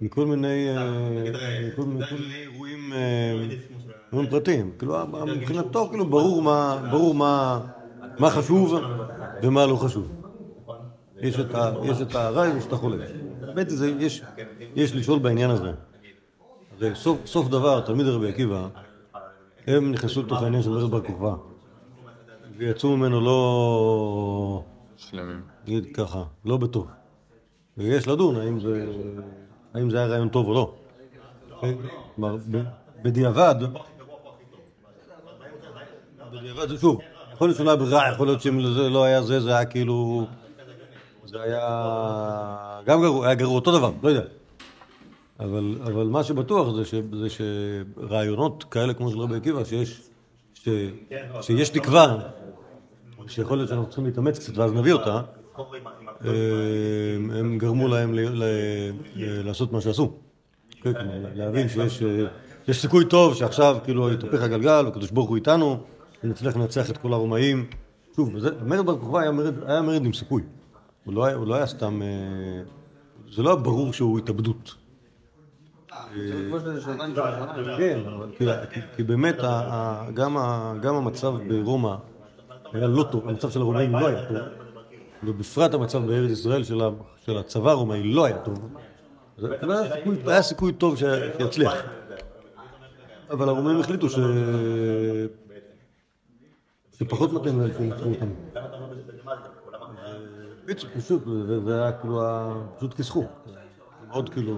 מכל 0.00 0.26
מיני, 0.26 0.76
אה, 0.76 1.68
מכל 1.68 1.82
מיני 1.82 2.04
אירועים 2.42 2.92
אה, 2.92 3.46
אירועים 4.12 4.30
פרטיים. 4.30 4.70
כאילו, 4.78 4.94
מבחינתו 5.36 5.88
כאילו 5.90 6.04
ברור 6.90 7.14
מה 8.18 8.30
חשוב 8.30 8.74
ומה 9.42 9.66
לא 9.66 9.76
חשוב. 9.76 10.12
יש 11.20 11.40
את, 11.40 11.54
ה, 11.54 11.72
יש 11.84 12.00
את 12.02 12.14
הרע 12.14 12.42
ויש 12.54 12.66
את 12.66 12.72
החולה. 12.72 13.06
באמת 13.40 13.68
יש, 14.76 14.94
לשאול 14.94 15.18
בעניין 15.18 15.50
הזה. 15.50 15.72
הרי 16.80 16.90
סוף, 17.24 17.48
דבר, 17.48 17.80
תלמיד 17.80 18.06
רבי 18.06 18.28
עקיבא, 18.28 18.68
הם 19.66 19.92
נכנסו 19.92 20.22
לתוך 20.22 20.42
העניין 20.42 20.62
של 20.62 20.70
מרד 20.70 20.90
בר 20.90 21.00
כוכבא, 21.02 21.34
ויצאו 22.56 22.96
ממנו 22.96 23.20
לא, 23.20 24.62
שלמים. 24.96 25.40
נגיד 25.64 25.86
ככה, 25.94 26.22
לא 26.44 26.56
בטוב. 26.56 26.86
ויש 27.76 28.08
לדון 28.08 28.36
האם 28.36 28.60
זה, 28.60 28.86
האם 29.74 29.90
זה 29.90 29.96
היה 29.96 30.06
רעיון 30.06 30.28
טוב 30.28 30.48
או 30.48 30.54
לא. 30.54 30.74
כלומר, 32.14 32.36
ב- 32.50 32.62
בדיעבד, 33.02 33.54
בדיעבד 36.32 36.68
זה 36.68 36.78
שוב, 36.78 37.00
יכול 37.32 37.48
להיות 37.48 37.58
שלא 37.58 37.70
היה 37.70 37.76
ברירה, 37.76 38.12
יכול 38.12 38.26
להיות 38.26 38.40
שאם 38.40 38.62
זה 38.74 38.88
לא 38.88 39.04
היה 39.04 39.22
זה, 39.22 39.40
זה 39.40 39.56
היה 39.56 39.64
כאילו, 39.64 40.26
זה 41.28 41.42
היה 41.42 42.80
גם 42.84 43.02
גרוע, 43.02 43.26
היה 43.26 43.34
גרוע 43.34 43.54
אותו 43.54 43.78
דבר, 43.78 43.92
לא 44.02 44.08
יודע. 44.08 44.22
אבל, 45.40 45.74
אבל 45.84 46.06
מה 46.06 46.24
שבטוח 46.24 46.74
זה, 46.74 46.84
ש, 46.84 46.94
זה 46.94 47.26
שרעיונות 47.30 48.64
כאלה 48.64 48.94
כמו 48.94 49.10
של 49.10 49.18
רבי 49.18 49.36
עקיבא, 49.36 49.64
שיש, 49.64 50.02
ש, 50.54 50.68
שיש 51.40 51.68
תקווה, 51.68 52.16
שיכול 53.26 53.56
להיות 53.56 53.68
שאנחנו 53.68 53.86
צריכים 53.86 54.04
להתאמץ 54.06 54.38
קצת 54.38 54.56
ואז 54.58 54.72
נביא 54.72 54.92
אותה, 54.92 55.22
אה, 56.24 56.30
הם 57.38 57.58
גרמו 57.58 57.88
להם 57.88 58.14
ל- 58.14 58.20
ל- 58.20 58.44
ל- 59.16 59.46
לעשות 59.46 59.72
מה 59.72 59.80
שעשו. 59.80 60.12
כן, 60.82 60.92
כלומר, 60.92 61.26
להבין 61.34 61.68
שיש 61.68 62.02
אה, 62.02 62.26
יש 62.68 62.80
סיכוי 62.82 63.04
טוב 63.04 63.34
שעכשיו 63.34 63.76
כאילו 63.84 64.12
יתהפך 64.12 64.42
הגלגל 64.42 64.82
והקדוש 64.84 65.10
ברוך 65.10 65.28
הוא 65.28 65.36
איתנו 65.36 65.78
ונצליח 66.24 66.56
לנצח 66.56 66.90
את 66.90 66.96
כל 66.98 67.12
הרומאים. 67.12 67.66
שוב, 68.16 68.30
מרד 68.66 68.86
בר 68.86 68.98
כוכבא 68.98 69.18
היה 69.66 69.82
מרד 69.82 70.04
עם 70.04 70.12
סיכוי. 70.12 70.42
הוא 71.04 71.14
לא 71.14 71.30
הוא 71.32 71.46
לא 71.46 71.54
היה 71.54 71.66
סתם... 71.66 72.02
אה, 72.02 72.62
זה 73.32 73.42
לא 73.42 73.48
היה 73.50 73.56
ברור 73.56 73.92
שהוא 73.92 74.18
התאבדות. 74.18 74.74
כן, 77.78 77.98
כי- 78.96 79.02
באמת 79.02 79.36
גם 80.12 80.36
המצב 80.94 81.34
ברומא 81.48 81.94
היה 82.72 82.86
לא 82.86 83.02
טוב, 83.12 83.28
המצב 83.28 83.50
של 83.50 83.60
הרומאים 83.60 83.92
לא 83.92 84.06
היה 84.06 84.28
טוב, 84.28 84.36
ובפרט 85.24 85.74
המצב 85.74 86.06
בארץ 86.06 86.30
ישראל 86.30 86.64
של 86.64 87.36
הצבא 87.38 87.70
הרומאי 87.70 88.02
לא 88.02 88.24
היה 88.24 88.38
טוב. 88.38 88.68
היה 90.26 90.42
סיכוי- 90.42 90.72
טוב 90.72 90.96
שיצליח. 90.96 91.74
אבל 93.30 93.48
הרומאים 93.48 93.80
החליטו. 93.80 94.06
שפחות 96.98 97.32
מתאים 97.32 97.60
להם 97.60 97.70
שינצחו 97.78 98.08
אותם. 98.08 98.26
פשוט, 100.74 101.22
זה 101.64 101.82
היה 101.82 101.92
כאילו, 101.92 102.22
ה- 102.22 102.54
פשוט 102.76 102.94
כיסחו. 102.94 103.24
מאוד 104.08 104.28
כאילו... 104.28 104.56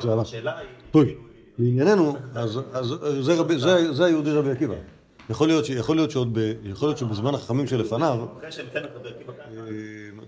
שזה 0.00 0.12
הלך. 0.12 0.28
טוב, 0.90 1.02
לענייננו, 1.58 2.14
אז 2.34 2.60
אז 2.72 2.86
זה 3.20 3.40
רבי- 3.40 3.58
זה- 3.58 3.92
זה 3.92 4.04
היהודי 4.04 4.30
רבי 4.32 4.50
עקיבא. 4.50 4.74
יכול 5.30 5.48
להיות 5.48 5.68
יכול 5.68 5.96
להיות 5.96 6.10
שעוד 6.10 6.38
ב- 6.38 6.52
יכול 6.64 6.88
להיות 6.88 6.98
שבזמן 6.98 7.34
החכמים 7.34 7.66
שלפניו, 7.66 8.18
אה, 8.20 9.64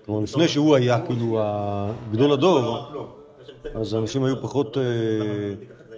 כלומר 0.06 0.20
לפני 0.20 0.48
שהוא 0.48 0.76
היה 0.76 1.06
כאילו 1.06 1.40
גדול 2.12 2.32
הדור, 2.32 2.78
אז 3.74 3.94
האנשים 3.94 4.24
היו 4.24 4.42
פחות, 4.42 4.78
אה, 4.78 4.82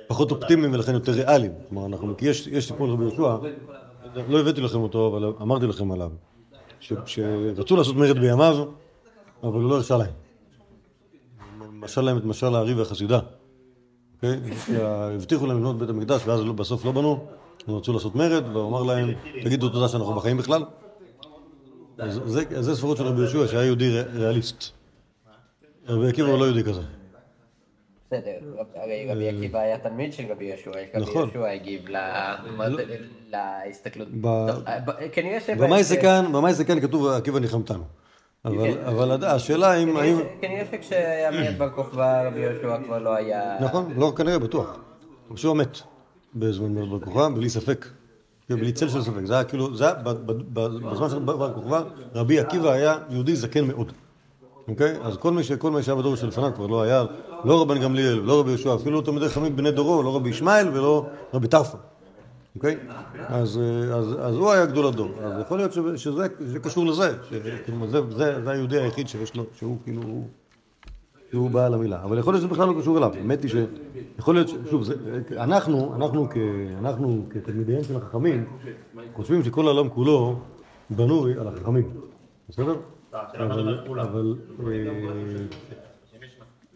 פחות 0.09 0.30
אופטימיים 0.30 0.72
ולכן 0.72 0.94
יותר 0.94 1.12
ריאליים. 1.12 1.52
כלומר, 1.68 1.87
אנחנו, 1.87 2.16
כי 2.16 2.26
יש, 2.28 2.48
סיפור 2.66 2.88
לרבי 2.88 3.02
יהושע, 3.04 3.37
לא 4.28 4.40
הבאתי 4.40 4.61
לכם 4.61 4.78
אותו, 4.78 5.07
אבל 5.16 5.33
אמרתי 5.42 5.66
לכם 5.66 5.92
עליו, 5.92 6.11
שרצו 7.07 7.77
לעשות 7.77 7.97
מרד 7.97 8.18
בימיו, 8.18 8.64
אבל 9.42 9.61
הוא 9.61 9.70
לא 9.70 9.75
הרשה 9.77 9.97
להם. 9.97 10.11
משל 11.73 12.01
להם 12.01 12.16
את 12.18 12.25
משל 12.25 12.55
הארי 12.55 12.75
והחסידה. 12.75 13.20
אוקיי? 14.14 14.40
הבטיחו 15.14 15.47
להם 15.47 15.57
לבנות 15.57 15.79
בית 15.79 15.88
המקדש, 15.88 16.23
ואז 16.27 16.40
לא- 16.40 16.53
בסוף 16.53 16.85
לא 16.85 16.92
בנו, 16.92 17.25
הם 17.66 17.75
רצו 17.75 17.92
לעשות 17.92 18.14
מרד, 18.14 18.44
והוא 18.53 18.68
אמר 18.68 18.83
להם, 18.83 19.11
תגידו 19.44 19.68
תודה 19.68 19.88
שאנחנו 19.88 20.14
בחיים 20.14 20.37
בכלל. 20.37 20.64
זה, 22.27 22.75
ספרות 22.77 22.97
של 22.97 23.05
רבי 23.05 23.20
יהושע, 23.20 23.47
שהיה 23.47 23.64
יהודי 23.64 24.01
ריאליסט. 24.14 24.64
רבי 25.88 26.09
עקיבא 26.09 26.29
הוא 26.29 26.38
לא 26.38 26.44
יהודי 26.44 26.64
כזה. 26.64 26.81
בסדר, 28.07 28.33
הרי 28.75 29.07
רבי 29.11 29.29
עקיבא 29.29 29.59
היה 29.59 29.79
תלמיד 29.79 30.12
של 30.12 30.25
רבי 30.33 30.45
יהושע, 30.45 30.71
רבי 30.71 31.03
נכון. 31.03 31.23
יהושע 31.35 31.51
הגיב 31.51 31.83
להסתכלות. 33.31 34.09
אה, 34.67 34.81
ב- 34.85 35.09
כנראה 35.12 35.40
ש... 35.40 35.51
במאי 35.51 35.85
זה 35.85 35.97
כאן, 35.97 36.33
במאי 36.33 36.55
זה 36.55 36.64
כאן 36.64 36.81
כתוב 36.81 37.07
עקיבא 37.07 37.38
ניחמתנו. 37.38 37.85
אבל, 38.45 39.17
כן. 39.21 39.27
השאלה 39.27 39.77
אם, 39.77 39.97
כנראה 40.40 40.64
שכשהיה 40.73 41.31
מרד 41.31 41.59
בר 41.59 41.71
כוכבא 41.71 42.27
רבי 42.27 42.40
יהושע 42.40 42.77
כבר 42.85 42.99
לא 42.99 43.14
היה... 43.14 43.57
נכון, 43.61 43.93
לא 43.97 44.12
כנראה, 44.17 44.38
בטוח. 44.38 44.79
יהושע 45.29 45.53
מת 45.53 45.79
בזמן 46.35 46.75
מרד 46.75 46.90
בר 46.90 47.01
כוכבא, 47.01 47.29
בלי 47.29 47.49
ספק. 47.49 47.87
בלי 48.51 48.73
צל 48.73 48.88
של 48.88 49.03
ספק. 49.03 49.25
זה 49.25 49.35
היה 49.35 49.45
כאילו, 49.45 49.77
זה 49.77 49.85
היה, 49.85 49.95
בזמן 50.93 51.11
של 51.11 51.19
בר 51.19 51.55
כוכבא, 51.55 51.83
רבי 52.14 52.40
עקיבא 52.40 52.71
היה 52.71 52.99
יהודי 53.11 53.37
זקן 53.37 53.64
מאוד. 53.64 53.93
אוקיי? 54.68 54.96
אז 55.03 55.16
כל 55.16 55.33
מי, 55.33 55.42
ש, 55.42 55.53
שהיה 55.83 55.96
בדור 55.96 56.16
שלפניו 56.16 56.50
כבר 56.55 56.66
לא 56.66 56.83
היה, 56.83 57.05
לא 57.44 57.61
רבן 57.62 57.81
גמליאל, 57.81 58.14
לא 58.14 58.40
רבי 58.40 58.50
יהושע, 58.50 58.74
אפילו 58.74 59.00
תלמידי 59.03 59.29
חכמים 59.29 59.57
בני 59.57 59.70
דורו, 59.70 60.03
לא 60.03 60.16
רבי 60.16 60.31
ישמעאל 60.31 60.68
ולא 60.68 61.07
רבי 61.35 61.48
טרפון. 61.48 61.81
אוקיי? 62.57 62.77
אז, 63.29 63.61
אה, 64.18 64.29
הוא 64.29 64.50
היה 64.50 64.66
גדול 64.66 64.87
הדור. 64.87 65.09
אז 65.22 65.33
יכול 65.40 65.59
להיות 65.59 65.72
שזה, 65.96 66.29
קשור 66.62 66.87
לזה, 66.87 67.16
שכאילו, 67.31 68.11
זה, 68.11 68.50
היהודי 68.50 68.81
היחיד 68.81 69.09
שיש 69.09 69.37
לו, 69.37 69.44
שהוא 69.57 69.79
כאילו, 69.85 70.03
שהוא 71.31 71.50
בעל 71.50 71.74
המילה. 71.74 72.03
אבל 72.05 72.18
יכול 72.18 72.33
להיות 72.35 72.42
שזה 72.42 72.55
בכלל 72.55 72.68
לא 72.68 72.81
קשור 72.81 72.98
אליו. 72.98 73.11
האמת 73.14 73.42
היא 73.42 73.50
שיכול 74.16 74.35
להיות, 74.35 74.48
ש- 74.48 74.55
שוב, 74.70 74.85
אנחנו, 75.37 75.94
אנחנו 76.79 77.27
כתלמידיהם 77.31 77.85
של 77.85 77.96
החכמים, 77.96 78.44
חושבים 79.14 79.42
שכל 79.42 79.66
העולם 79.66 79.88
כולו 79.88 80.37
בנוי 80.90 81.35
על 81.38 81.48
החכמים. 81.48 81.90
בסדר? 82.48 82.74
אבל, 83.38 83.79
אבל 84.00 84.35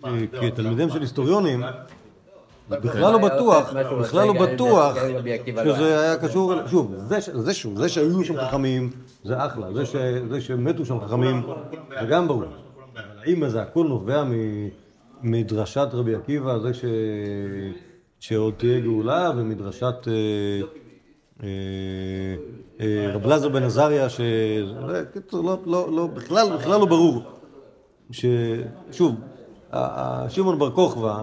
אה, 0.05 0.11
כתלמידיהם 0.51 0.90
של 0.90 1.01
היסטוריונים, 1.01 1.62
בכלל 2.70 3.12
לא 3.12 3.18
בטוח, 3.18 3.72
בכלל 4.01 4.27
לא 4.27 4.33
בטוח 4.46 4.96
שזה 5.64 6.01
היה 6.01 6.16
קשור, 6.16 6.66
שוב, 6.66 6.94
זה 6.96 7.20
ש- 7.20 7.31
זה 7.31 7.55
שוב, 7.55 7.79
זה 7.79 7.88
שהיו 7.88 8.24
שם 8.24 8.37
חכמים, 8.40 8.90
זה 9.24 9.46
אחלה, 9.46 9.72
זה 9.74 9.87
ש- 9.87 9.96
זה 10.31 10.40
שמתו 10.40 10.85
שם 10.85 11.01
חכמים, 11.01 11.42
זה 12.01 12.07
גם 12.07 12.29
ברור. 12.29 12.42
אבל 12.44 12.53
האם 13.24 13.48
זה 13.48 13.62
הכל 13.62 13.87
נובע 13.87 14.24
מ- 14.24 14.68
מדרשת 15.22 15.88
רבי 15.92 16.14
עקיבא, 16.14 16.59
זה 16.59 16.70
שעוד 18.20 18.55
תהיה 18.57 18.81
גאולה, 18.81 19.31
ומדרשת 19.37 19.94
אה, 20.09 20.61
רב 23.14 23.27
לזר 23.27 23.48
בן 23.48 23.62
עזריה, 23.62 24.09
ש... 24.09 24.20
לא, 25.33 25.59
לא, 25.66 25.88
לא, 25.92 26.07
בכלל, 26.07 26.46
לא 26.79 26.87
ברור. 26.87 27.22
ה- 29.72 30.24
שמעון 30.29 30.59
בר 30.59 30.70
כוכבא, 30.70 31.22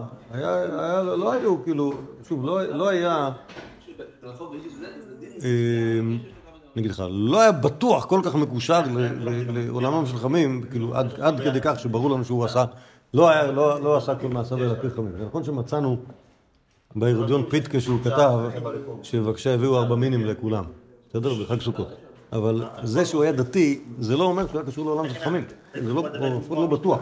לא 1.17 1.31
היו, 1.33 1.63
כאילו, 1.63 1.93
שוב, 2.29 2.45
לא, 2.45 2.89
היה, 2.89 3.29
אה, 5.43 5.99
אני 6.75 6.81
אגיד 6.81 6.91
לך, 6.91 7.03
לא 7.09 7.41
היה 7.41 7.51
בטוח 7.51 8.05
כל 8.05 8.21
כך 8.23 8.35
מקושר 8.35 8.81
לעולמם 9.53 10.05
של 10.05 10.17
חכמים, 10.17 10.63
כאילו, 10.71 10.95
עד, 10.95 11.39
כדי 11.39 11.59
כך 11.61 11.79
שברור 11.79 12.09
לנו 12.09 12.25
שהוא 12.25 12.45
עשה, 12.45 12.65
לא, 13.13 13.29
עשה 13.97 14.15
כל 14.15 14.27
מעשיו 14.27 14.57
אלא 14.57 14.73
פי 14.81 14.89
חכמים. 14.89 15.11
זה 15.17 15.25
נכון 15.25 15.43
שמצאנו 15.43 15.97
בהרודיון 16.95 17.43
פיתקה 17.49 17.79
שהוא 17.79 17.99
כתב, 18.03 18.39
שבבקשה 19.03 19.53
הביאו 19.53 19.77
ארבע 19.77 19.95
מינים 19.95 20.25
לכולם, 20.25 20.63
בסדר? 21.09 21.33
בחג 21.43 21.61
סוכות. 21.61 21.87
אבל 22.33 22.63
זה 22.83 23.05
שהוא 23.05 23.23
היה 23.23 23.31
דתי, 23.31 23.81
זה 23.99 24.17
לא 24.17 24.23
אומר 24.23 24.47
שהוא 24.47 24.59
היה 24.59 24.67
קשור 24.71 24.85
לעולם 24.85 25.09
של 25.09 25.19
חכמים. 25.19 25.45
זה 25.73 25.93
לא, 25.93 26.03
לפחות 26.37 26.57
לא 26.57 26.65
בטוח. 26.67 26.99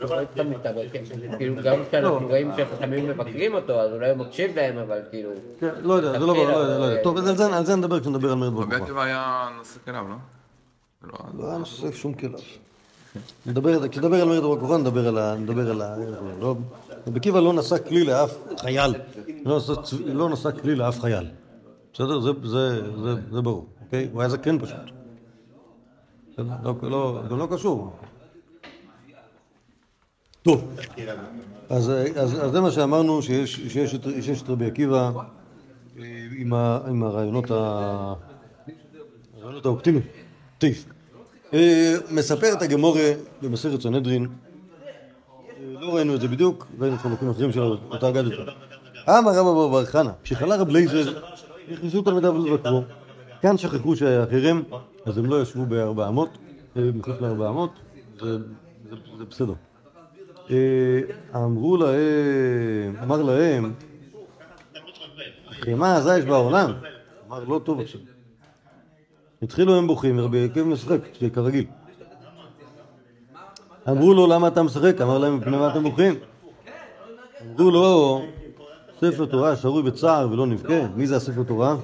לא 0.00 0.20
התחמקת, 0.20 0.66
אבל 0.66 0.82
כן, 0.92 1.02
כאילו 1.38 1.54
גם 1.62 1.76
כשאנחנו 1.88 2.26
רואים 2.28 2.50
שחכמים 2.56 3.08
מבקרים 3.08 3.54
אותו, 3.54 3.72
אז 3.80 3.92
אולי 3.92 4.10
הוא 4.10 4.18
מקשיב 4.18 4.56
להם, 4.56 4.78
אבל 4.78 4.98
כאילו... 5.10 5.30
כן, 5.60 5.68
לא 5.82 5.94
יודע, 5.94 6.12
זה 6.12 6.18
לא 6.18 6.26
לא 6.26 6.40
יודע, 6.40 6.78
לא. 6.96 7.02
טוב, 7.02 7.16
על 7.18 7.36
זה- 7.66 7.76
נדבר 7.76 8.00
כשנדבר 8.00 8.28
על 8.32 8.38
מרד 8.38 8.52
בר 8.52 8.60
רבי 8.60 8.70
כוכבא. 8.70 8.84
עקיבא 8.84 9.02
היה 9.02 9.48
נושא 9.58 9.78
כליו, 9.84 10.04
לא? 10.08 10.16
לא- 11.12 11.18
לא 11.38 11.48
היה 11.48 11.58
נושא 11.58 11.92
שום 11.92 12.14
כליו. 12.14 12.38
נדבר, 13.46 13.88
כשנדבר 13.88 14.22
על 14.22 14.28
מרד 14.28 14.42
בר 14.42 14.60
כוכבא 14.60 14.76
נדבר 14.76 15.08
על 15.08 15.18
ה... 15.18 15.96
רבי 17.06 17.18
עקיבא 17.18 17.40
לא 17.40 17.52
נשא 17.52 17.76
כלי 17.88 18.04
לאף 18.04 18.36
חייל. 18.58 18.94
לא 19.44 19.58
נשא 19.58 19.72
לא 20.14 20.28
כלי 20.62 20.74
לאף 20.74 21.00
חייל. 21.00 21.28
בסדר? 21.94 22.20
זה- 22.20 22.30
זה- 22.44 22.80
זה- 23.02 23.14
זה 23.32 23.40
ברור, 23.40 23.66
אוקיי? 23.84 24.08
הוא 24.12 24.20
היה 24.22 24.28
זקן 24.28 24.58
פשוט. 24.58 24.76
בסדר? 26.32 26.44
לא- 26.82 27.22
לא- 27.30 27.38
לא 27.38 27.48
קשור. 27.52 27.92
טוב, 30.42 30.64
אז, 31.70 31.92
זה 32.52 32.60
מה 32.60 32.70
שאמרנו, 32.70 33.22
שיש, 33.22 33.60
את, 33.94 34.06
רבי 34.48 34.66
עקיבא 34.66 35.10
אה, 35.98 36.02
עם, 36.36 36.52
הרעיונות, 37.02 37.50
האופטימיים. 39.64 40.04
אה, 41.54 41.94
מספר 42.10 42.52
את 42.52 42.62
הגמורה 42.62 43.12
במסכת 43.42 43.80
סנהדרין, 43.80 44.28
לא 45.86 45.94
ראינו 45.94 46.14
את 46.14 46.20
זה 46.20 46.28
בדיוק, 46.28 46.66
ראינו 46.80 46.96
חלקים 46.96 47.30
אחרים 47.30 47.52
של 47.52 47.62
אותה 47.62 48.08
אגדת. 48.08 48.32
אמר 49.08 49.30
רבא 49.30 49.52
בר 49.52 49.68
בר 49.68 49.84
חנא, 49.84 50.10
כשחלה 50.22 50.56
רב 50.56 50.68
לייזר, 50.68 51.22
נכנסו 51.68 52.02
תלמידיו 52.02 52.46
לבקרו. 52.46 52.82
כאן 53.42 53.58
שכחו 53.58 53.96
שהיה 53.96 54.26
חרם, 54.30 54.62
אז 55.06 55.18
הם 55.18 55.26
לא 55.26 55.42
ישבו 55.42 55.66
בארבע 55.66 56.08
אמות, 56.08 56.38
אה, 56.76 56.82
מחוץ 56.94 57.14
לארבע 57.20 57.48
אמות, 57.48 57.70
זה, 58.20 58.38
בסדר. 59.30 59.52
אה, 60.50 61.00
אמרו 61.34 61.76
להם, 61.76 62.96
אמר 63.02 63.22
להם, 63.22 63.72
מה 65.76 65.96
עזה 65.96 66.18
יש 66.18 66.24
בעולם? 66.24 66.72
אמר, 67.28 67.44
לא 67.44 67.60
טוב 67.64 67.80
עכשיו. 67.80 68.00
התחילו 69.42 69.78
הם 69.78 69.86
בוכים, 69.86 70.18
ורבי 70.18 70.44
עקיבא 70.44 70.68
משחק, 70.68 70.98
כרגיל. 71.34 71.64
אמרו 73.88 74.14
לו, 74.14 74.26
למה 74.26 74.48
אתה 74.48 74.62
משחק? 74.62 75.00
אמר 75.00 75.18
להם, 75.18 75.36
מפני 75.36 75.56
מה 75.56 75.70
אתם 75.70 75.82
בוכים? 75.82 76.14
אמרו 77.46 77.70
לו, 77.70 78.22
ספר 79.00 79.26
תורה 79.26 79.56
שרוי 79.56 79.82
בצער 79.82 80.28
ולא 80.32 80.46
נבכה. 80.46 80.86
מי 80.96 81.06
זה 81.06 81.16
הספר 81.16 81.42
תורה? 81.42 81.76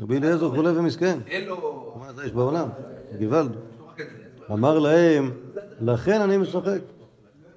רבי 0.00 0.16
אליעזר 0.16 0.50
חולה 0.50 0.78
ומסכן. 0.78 1.18
מה 2.00 2.12
זה 2.12 2.24
יש 2.24 2.32
בעולם? 2.32 2.68
גוואלד. 3.18 3.50
אמר 4.52 4.78
להם, 4.78 5.30
לכן 5.80 6.20
אני 6.20 6.36
משחק. 6.36 6.78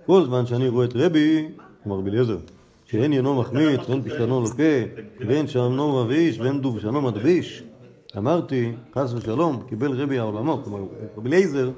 כל 0.06 0.24
זמן 0.26 0.46
שאני 0.46 0.70
רואה 0.70 0.86
את 0.86 0.96
רבי, 0.96 1.50
כלומר 1.84 2.00
רבי 2.00 2.10
אליעזר, 2.10 2.38
שאין 2.86 3.14
ינו 3.14 3.36
מחמיץ, 3.36 3.82
ואין 3.90 4.02
פשטנו 4.02 4.42
לוקה, 4.42 4.64
ואין 5.28 5.48
שמנו 5.48 6.04
מבאיש, 6.06 6.40
ואין 6.40 6.62
דובשנו 6.62 7.02
מדביש. 7.02 7.64
אמרתי, 8.18 8.72
חס 8.96 9.14
ושלום, 9.14 9.64
קיבל 9.70 10.02
רבי 10.02 10.20
העולמו, 10.20 10.62
כלומר, 10.64 10.80
רבי 11.18 11.30
אליעזר, 11.30 11.70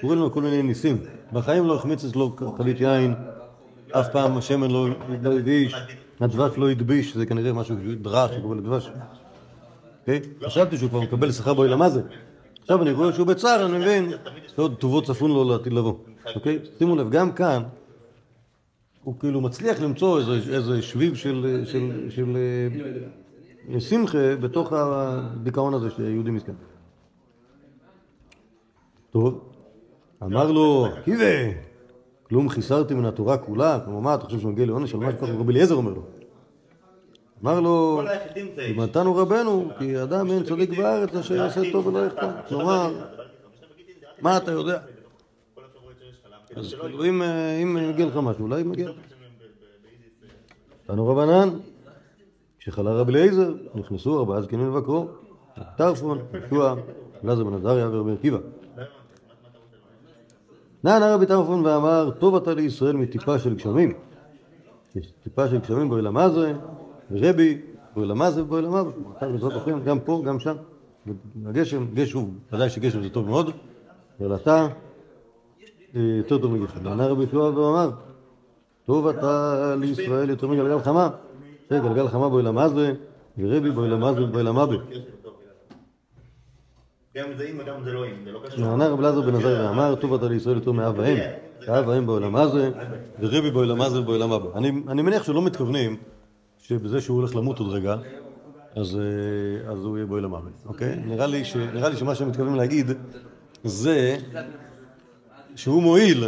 קוראים 0.00 0.20
לו 0.20 0.32
כל 0.32 0.42
מיני 0.42 0.62
ניסים. 0.62 0.98
בחיים 1.32 1.66
לא 1.66 1.74
החמיץ 1.74 2.04
אצלו 2.04 2.36
חבית 2.58 2.80
יין, 2.80 3.14
אף 3.90 4.08
פעם 4.12 4.36
השמן 4.36 4.70
לא 4.70 4.88
לא 5.22 5.32
הדביש, 5.32 5.74
הדבש 6.20 6.58
לא 6.58 6.70
הדביש, 6.70 7.16
זה 7.16 7.26
כנראה 7.26 7.52
משהו 7.52 7.76
דרש, 8.02 8.30
קורא 8.42 8.56
לדבש. 8.56 8.90
אוקיי? 10.00 10.20
חשבתי 10.46 10.76
שהוא 10.76 10.90
כבר 10.90 11.00
מקבל 11.00 11.30
בו 11.56 11.64
אלא 11.64 11.76
מה 11.76 11.88
זה. 11.88 12.02
עכשיו 12.60 12.82
אני 12.82 12.92
רואה 12.92 13.12
שהוא 13.12 13.26
בצער, 13.26 13.66
אני 13.66 13.78
מבין, 13.78 14.12
שעוד 14.56 14.74
טובות 14.74 15.04
צפון 15.04 15.30
לו 15.30 15.44
לעתיד 15.50 15.72
לבוא. 15.72 15.94
אוקיי? 16.34 16.58
שימו 16.78 16.96
לב, 16.96 17.10
גם 17.10 17.32
כאן, 17.32 17.62
הוא 19.02 19.14
כאילו 19.20 19.40
מצליח 19.40 19.80
למצוא 19.80 20.20
איזה, 20.20 20.82
שביב 20.82 21.14
של, 21.14 21.62
אה, 23.74 23.80
שמחה 23.80 24.36
בתוך 24.36 24.72
הדיכאון 24.72 25.74
הזה 25.74 25.90
שיהודי 25.90 26.30
מסכן. 26.30 26.52
טוב, 29.10 29.55
אמר 30.22 30.52
לו, 30.52 30.86
קיבה, 31.04 31.24
כלום 32.22 32.48
חיסרתי 32.48 32.94
מן 32.94 33.04
התורה 33.04 33.38
כולה, 33.38 33.78
כלומר 33.84 34.00
מה, 34.00 34.14
אתה 34.14 34.24
חושב 34.24 34.40
שהוא 34.40 34.52
מגיע 34.52 34.66
לעונש 34.66 34.94
על 34.94 35.00
מה 35.00 35.12
שככה 35.12 35.26
רבי 35.26 35.52
אליעזר 35.52 35.74
אומר 35.74 35.92
לו? 35.92 36.02
אמר 37.42 37.60
לו, 37.60 38.02
ומתנו 38.70 39.16
רבנו, 39.16 39.68
כי 39.78 40.02
אדם 40.02 40.30
אין 40.30 40.44
צדיק 40.44 40.70
בארץ 40.70 41.14
אשר 41.14 41.34
יעשה 41.34 41.72
טוב 41.72 41.86
ולא 41.86 42.06
יחטא. 42.06 42.30
כלומר, 42.48 42.94
מה 44.20 44.36
אתה 44.36 44.50
יודע? 44.52 44.78
אז 46.56 46.74
כאילו 46.80 47.04
אם, 47.04 47.22
אה, 47.22 47.58
אם 47.62 47.90
מגיע 47.90 48.06
לך 48.06 48.16
משהו, 48.16 48.44
אולי 48.44 48.62
מגיע. 48.62 48.90
תנו 50.86 51.08
רבנן, 51.08 51.48
כשחלה 52.58 52.92
רבי 52.92 53.12
אליעזר, 53.12 53.54
נכנסו 53.74 54.18
ארבעה 54.18 54.42
זקנים 54.42 54.68
לבקרו, 54.68 55.08
טרפון, 55.76 56.18
ישוע, 56.46 56.74
אלעזר 57.24 57.44
בן 57.44 57.54
עזריה 57.54 57.88
ורבי 57.88 58.12
עקיבא. 58.12 58.38
נענה 60.84 61.14
רבי 61.14 61.26
טרפון 61.26 61.66
ואמר, 61.66 62.10
טוב 62.18 62.36
אתה 62.36 62.54
לישראל 62.54 62.96
מטיפה 62.96 63.38
של 63.38 63.54
גשמים. 63.54 63.92
טיפה 65.22 65.48
של 65.48 65.58
גשמים 65.58 65.88
בו 65.88 65.98
זה, 66.28 66.52
ורבי 67.10 67.60
בו 67.94 68.02
אלא 68.02 68.30
זה 68.30 68.42
ובו 68.42 68.62
זה. 68.62 68.68
השם, 69.56 69.84
גם 69.84 70.00
פה, 70.00 70.22
גם 70.26 70.40
שם. 70.40 70.56
הגשם, 71.46 71.86
גשם, 71.94 72.24
ודאי 72.52 72.70
שגשם 72.70 73.02
זה 73.02 73.10
טוב 73.10 73.26
מאוד, 73.26 73.50
אבל 74.20 74.34
אתה 74.34 74.66
אה, 75.96 76.00
יותר 76.00 76.38
טוב 76.38 76.52
מגשם. 76.52 76.82
נענה 76.82 77.06
רבי 77.06 77.24
ישוע 77.24 77.48
ואמר, 77.50 77.90
טוב 78.86 79.06
אתה 79.06 79.74
לישראל 79.80 80.30
יותר 80.30 80.48
מגלגל 80.48 80.78
חמה. 80.78 81.08
שגלגל 81.70 82.08
חמה 82.08 82.28
בו 82.28 82.40
זה, 82.68 82.94
ורבי 83.38 83.70
בו 83.70 83.84
אלא 83.84 84.12
זה 84.14 84.24
ובו 84.24 84.52
מוות. 84.52 84.80
גם 87.16 87.28
זה 87.36 87.44
אם 87.50 87.58
וגם 87.58 87.84
זה 87.84 87.92
לא 87.92 88.06
אם, 88.06 88.24
זה 88.24 88.32
לא 88.32 88.40
קשור. 88.46 88.60
נענה 88.60 88.88
רב 88.88 89.00
אלעזר 89.00 89.20
בן 89.20 89.34
עזר 89.34 89.66
ואמר, 89.68 89.94
טוב 89.94 90.14
אתה 90.14 90.28
לישראל 90.28 90.56
יותר 90.56 90.72
מאב 90.72 90.94
ואם, 90.98 91.16
אב 91.68 91.88
ואם 91.88 92.06
בעולם 92.06 92.36
הזה, 92.36 92.70
ורבי 93.20 93.50
בעולם 93.50 93.80
הזה 93.80 94.00
ובעולם 94.00 94.32
הבא. 94.32 94.58
אני, 94.58 95.02
מניח 95.02 95.22
שלא 95.22 95.42
מתכוונים 95.42 95.96
שבזה 96.58 97.00
שהוא 97.00 97.16
הולך 97.16 97.36
למות 97.36 97.58
עוד 97.58 97.68
רגע, 97.68 97.96
אז, 98.76 98.98
אה, 99.66 99.72
הוא 99.72 99.96
יהיה 99.96 100.06
בעולם 100.06 100.34
הבא, 100.34 100.48
אוקיי? 100.66 100.96
נראה 101.04 101.26
לי, 101.26 101.96
שמה 101.96 102.14
שהם 102.14 102.28
מתכוונים 102.28 102.54
להגיד 102.54 102.90
זה 103.64 104.16
שהוא 105.56 105.82
מועיל 105.82 106.24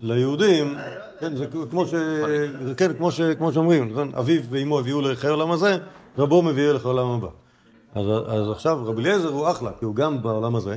ליהודים, 0.00 0.74
כן, 1.20 1.36
זה 1.36 1.46
כמו, 1.70 1.86
ש... 1.86 1.94
כן, 2.76 2.92
כמו, 2.92 3.12
ש... 3.12 3.20
כמו 3.20 3.52
שאומרים, 3.52 3.90
נכון? 3.90 4.10
אביו 4.18 4.42
ואמו 4.50 4.78
הביאו 4.78 5.00
לחיי 5.00 5.30
העולם 5.30 5.50
הזה, 5.50 5.78
רבו 6.18 6.42
מביא 6.42 6.72
לחיי 6.72 6.90
העולם 6.90 7.08
הבא. 7.08 7.28
אז, 7.94 8.06
אז 8.26 8.50
עכשיו 8.50 8.86
רבי 8.86 9.02
אליעזר 9.02 9.28
הוא 9.28 9.50
אחלה, 9.50 9.70
כי 9.78 9.84
הוא 9.84 9.94
גם 9.94 10.22
בעולם 10.22 10.56
הזה 10.56 10.76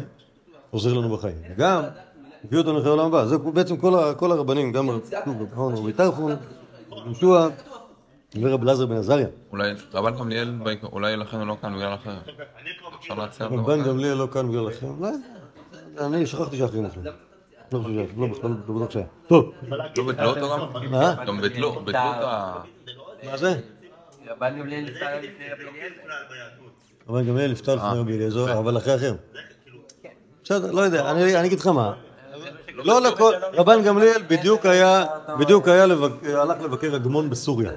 עוזר 0.72 0.94
לנו 0.94 1.18
בחיים, 1.18 1.36
וגם 1.50 1.84
הביא 2.46 2.58
אותנו 2.60 2.78
לחיי 2.78 2.88
העולם 2.90 3.06
הבא. 3.06 3.26
זה 3.26 3.38
בעצם 3.38 3.78
כל, 3.78 3.96
ה... 4.00 4.14
כל 4.14 4.32
הרבנים, 4.32 4.72
גם 4.72 4.90
רבי 4.90 5.00
רבי 5.58 5.94
טרפון, 5.94 6.32
רבי 6.92 7.06
יהושע 7.06 7.48
ורבי 8.42 8.66
אלעזר 8.66 8.86
בן 8.86 8.96
עזריה. 8.96 9.28
אולי 9.52 9.74
רבן 9.94 10.16
גמליאל, 10.18 10.54
אולי 10.84 11.18
לכן 11.18 11.38
הוא 11.38 11.48
לא 11.48 11.58
כאן 11.62 11.76
בגלל 11.76 11.94
אחר. 11.94 12.16
אפשר 13.00 13.14
להציע 13.14 13.46
אותו. 13.46 13.58
רבן 13.58 13.84
גמליאל 13.84 14.14
לא 14.18 14.28
כאן 14.32 14.50
בגלל 14.50 14.66
לכם, 14.68 14.88
אולי, 15.00 15.12
אני 16.00 16.26
שכחתי 16.26 16.58
שאחרים 16.58 16.86
אוכלים. 16.86 17.06
לא 17.72 17.80
חושב, 17.80 17.90
ש- 18.14 18.18
לא 18.18 18.28
בכלל, 18.28 18.52
לא 18.68 18.76
בטוח 18.76 18.92
שהיה. 18.92 19.06
טוב, 19.28 19.52
לא 19.70 20.04
ביטלו 20.08 20.30
אותו 20.30 20.50
גם? 20.50 20.92
מה? 20.92 21.16
גם 21.28 21.42
ביטלו 21.42 21.72
ביטלו 21.72 21.90
את 21.90 21.96
ה... 21.96 22.54
מה 23.24 23.38
זה? 23.38 23.60
רבן 24.28 24.60
גמליאל 24.60 24.84
נפטר 24.86 25.18
לפני 25.18 25.46
רבי 25.54 25.64
אליעזר. 25.64 26.64
רבן 27.10 27.28
גמליאל 27.28 27.52
נפטר 27.52 27.76
לפני 27.76 28.00
רבי 28.00 28.14
אליעזר, 28.14 28.60
אבל 28.60 28.78
אחרי 28.78 28.96
אחר. 28.96 29.14
בסדר, 30.44 30.72
לא 30.72 30.82
יודע, 30.82 31.12
אני 31.12 31.46
אגיד 31.46 31.60
לך 31.60 31.68
מה. 31.68 31.94
לא 32.76 33.02
לכל, 33.02 33.34
רבן 33.54 33.84
גמליאל 33.84 34.22
בדיוק 34.28 34.66
היה, 34.66 35.06
בדיוק 35.40 35.68
היה, 35.68 35.84
הלך 35.84 36.62
לבקר 36.64 36.96
הגמון 36.96 37.30
בסוריה. 37.30 37.72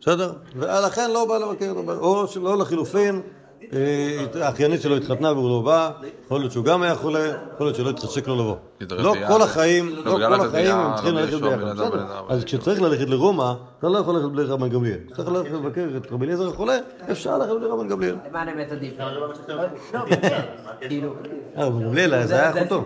בסדר? 0.00 0.32
ולכן 0.56 1.10
לא 1.10 1.24
בא 1.24 1.38
לבקר, 1.38 1.72
או 1.98 2.28
שלא 2.28 2.58
לחילופין, 2.58 3.20
אה, 3.72 4.44
האחיינית 4.46 4.82
שלו 4.82 4.96
התחתנה 4.96 5.32
והוא 5.32 5.50
לא 5.50 5.60
בא, 5.60 5.90
יכול 6.24 6.40
להיות 6.40 6.52
שהוא 6.52 6.64
גם 6.64 6.82
היה 6.82 6.94
חולה, 6.94 7.32
יכול 7.54 7.66
להיות 7.66 7.76
שלא 7.76 7.90
התחשק 7.90 8.28
לו 8.28 8.34
לבוא. 8.34 8.56
לא 8.90 9.10
רביעייה. 9.10 9.28
כל 9.28 9.42
החיים, 9.42 9.88
לא, 10.04 10.20
לא 10.20 10.26
כל 10.26 10.46
החיים 10.46 10.76
הם 10.76 10.94
צריכים 10.94 11.14
ללכת 11.14 11.40
ביחד. 11.40 11.78
אז 12.28 12.44
כשצריך 12.44 12.82
ללכת 12.82 13.08
לרומא, 13.08 13.52
אתה 13.82 13.90
לא 13.90 13.98
יכול 13.98 14.14
ללכת 14.14 14.28
בלי 14.28 14.44
רבן 14.44 14.68
גמליאל. 14.68 14.98
צריך 15.16 15.28
ללכת 15.28 15.50
לבקר 15.50 15.88
את 15.96 16.12
רבי 16.12 16.24
אליעזר 16.26 16.48
החולה, 16.48 16.78
אפשר 17.10 17.38
ללכת 17.38 17.52
בלי 17.60 17.66
רבן 17.66 17.88
גמליאל. 17.88 18.16
למען 18.28 18.48
האמת 18.48 18.72
עדיף. 18.72 18.94
לא, 18.98 19.04
רבן 21.56 21.84
גמליאל, 21.84 22.26
זה 22.26 22.34
היה 22.34 22.50
אחותו. 22.50 22.84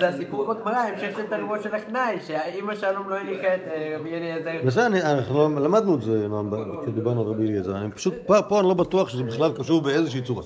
זה 0.00 0.08
הסיפור 0.08 0.54
בגמרא, 0.54 0.76
המשך 0.76 1.16
של 1.16 1.26
תלמוד 1.30 1.62
של 1.62 1.74
הקנאי, 1.74 2.18
שהאימא 2.26 2.74
שלום 2.74 3.08
לא 3.08 3.14
הניחה 3.14 3.54
את 3.54 3.60
אה, 3.66 3.96
רבי 4.00 4.14
אליעזר. 4.14 4.66
בסדר, 4.66 4.86
אנחנו 4.86 5.60
למדנו 5.60 5.94
את 5.94 6.02
זה, 6.02 6.28
נועם, 6.28 6.50
כשדיברנו 6.82 7.20
על 7.20 7.26
רבי 7.26 7.46
אליעזר. 7.46 7.74
פשוט, 7.94 8.14
פה 8.26 8.42
פה 8.42 8.60
אני 8.60 8.68
לא 8.68 8.74
בטוח 8.74 9.08
שזה 9.08 9.22
בכלל 9.22 9.52
קשור 9.52 9.80
באיזושהי 9.82 10.22
צורה. 10.22 10.42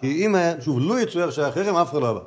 כי 0.00 0.26
אם 0.26 0.34
היה, 0.34 0.60
שוב, 0.60 0.80
לו 0.80 0.98
יצויר 0.98 1.30
שהיה 1.30 1.50
חרם, 1.50 1.76
אף 1.76 1.90
אחד 1.90 2.02
לא 2.02 2.12
בא. 2.12 2.20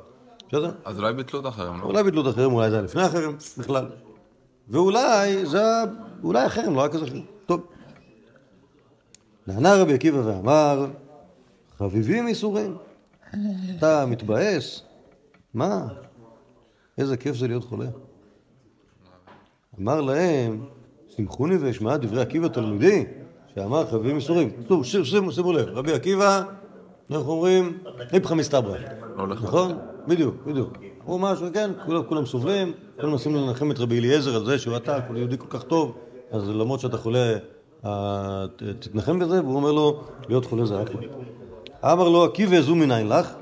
בסדר? 0.48 0.70
אז 0.84 0.98
אולי 0.98 1.12
ביטלו 1.12 1.40
את 1.40 1.46
החרם, 1.46 1.80
לא? 1.80 1.86
אולי 1.86 2.02
ביטלו 2.02 2.22
את 2.22 2.26
החרם, 2.26 2.52
אולי 2.52 2.70
זה 2.70 2.76
היה 2.76 2.84
לפני 2.84 3.02
החרם, 3.02 3.34
בכלל. 3.58 3.86
ואולי 4.68 5.46
זה 5.46 5.62
אולי 6.22 6.44
החרם 6.44 6.74
לא 6.74 6.80
היה 6.80 6.88
כזה 6.88 7.06
חרם. 7.06 7.20
טוב. 7.46 7.66
נענה 9.46 9.74
רבי 9.74 9.94
עקיבא 9.94 10.18
ואמר, 10.18 10.86
חביבים 11.78 12.28
ייסורים. 12.28 12.76
אתה 13.78 14.06
מתבאס? 14.06 14.82
מה? 15.54 15.88
איזה 16.98 17.16
כיף 17.16 17.36
זה 17.36 17.48
להיות 17.48 17.64
חולה. 17.64 17.86
אמר 19.80 20.00
להם, 20.00 20.64
שמחוני 21.08 21.56
ואשמע 21.56 21.96
דברי 21.96 22.22
עקיבא 22.22 22.48
תלמידי, 22.48 23.04
שאמר 23.54 23.86
חביבים 23.86 24.14
ייסורים. 24.14 24.50
טוב, 24.66 24.84
שימו 24.84 25.52
לב, 25.52 25.68
רבי 25.68 25.92
עקיבא, 25.92 26.42
אנחנו 27.10 27.32
אומרים, 27.32 27.78
איפכא 28.12 28.34
מסתברא. 28.34 28.78
נכון? 29.42 29.78
בדיוק, 30.08 30.34
בדיוק. 30.46 30.78
הוא 31.08 31.20
משהו, 31.20 31.46
כן, 31.54 31.70
כולם, 31.86 32.02
כולם 32.02 32.26
סובלים, 32.26 32.72
כולם 33.00 33.12
מנסים 33.12 33.34
לנחם 33.34 33.70
את 33.70 33.78
רבי 33.78 33.98
אליעזר 33.98 34.36
על 34.36 34.44
זה 34.44 34.58
שהוא 34.58 34.76
אתה, 34.76 35.00
כל 35.08 35.16
יהודי 35.16 35.38
כל 35.38 35.46
כך 35.50 35.62
טוב, 35.62 35.96
אז 36.30 36.48
למרות 36.48 36.80
שאתה 36.80 36.96
חולה, 36.96 37.36
אה, 37.84 38.46
תתנחם 38.80 39.18
בזה, 39.18 39.42
והוא 39.42 39.56
אומר 39.56 39.72
לו, 39.72 40.00
להיות 40.28 40.44
חולה 40.44 40.66
זה 40.66 40.82
אחלה. 40.82 41.00
אמר 41.84 42.08
לו, 42.08 42.24
עקיבא 42.24 42.60
זו 42.60 42.74
מנין 42.74 43.08
לך? 43.08 43.34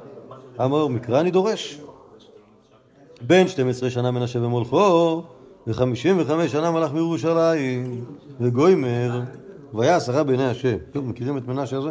אמר, 0.60 0.86
מקרא 0.86 1.20
אני 1.20 1.30
דורש. 1.30 1.80
בן 3.20 3.48
12 3.48 3.90
שנה 3.90 4.10
מנשה 4.10 4.40
במולכו, 4.40 5.22
וחמישים 5.66 6.16
וחמש 6.20 6.52
שנה 6.52 6.70
מלך 6.70 6.92
מירושלים, 6.92 8.04
וגוימר, 8.40 9.20
והיה 9.74 9.96
עשרה 9.96 10.22
בעיני 10.22 10.46
השם. 10.46 10.76
מכירים 10.94 11.38
את 11.38 11.48
מנשה 11.48 11.76
הזה? 11.76 11.90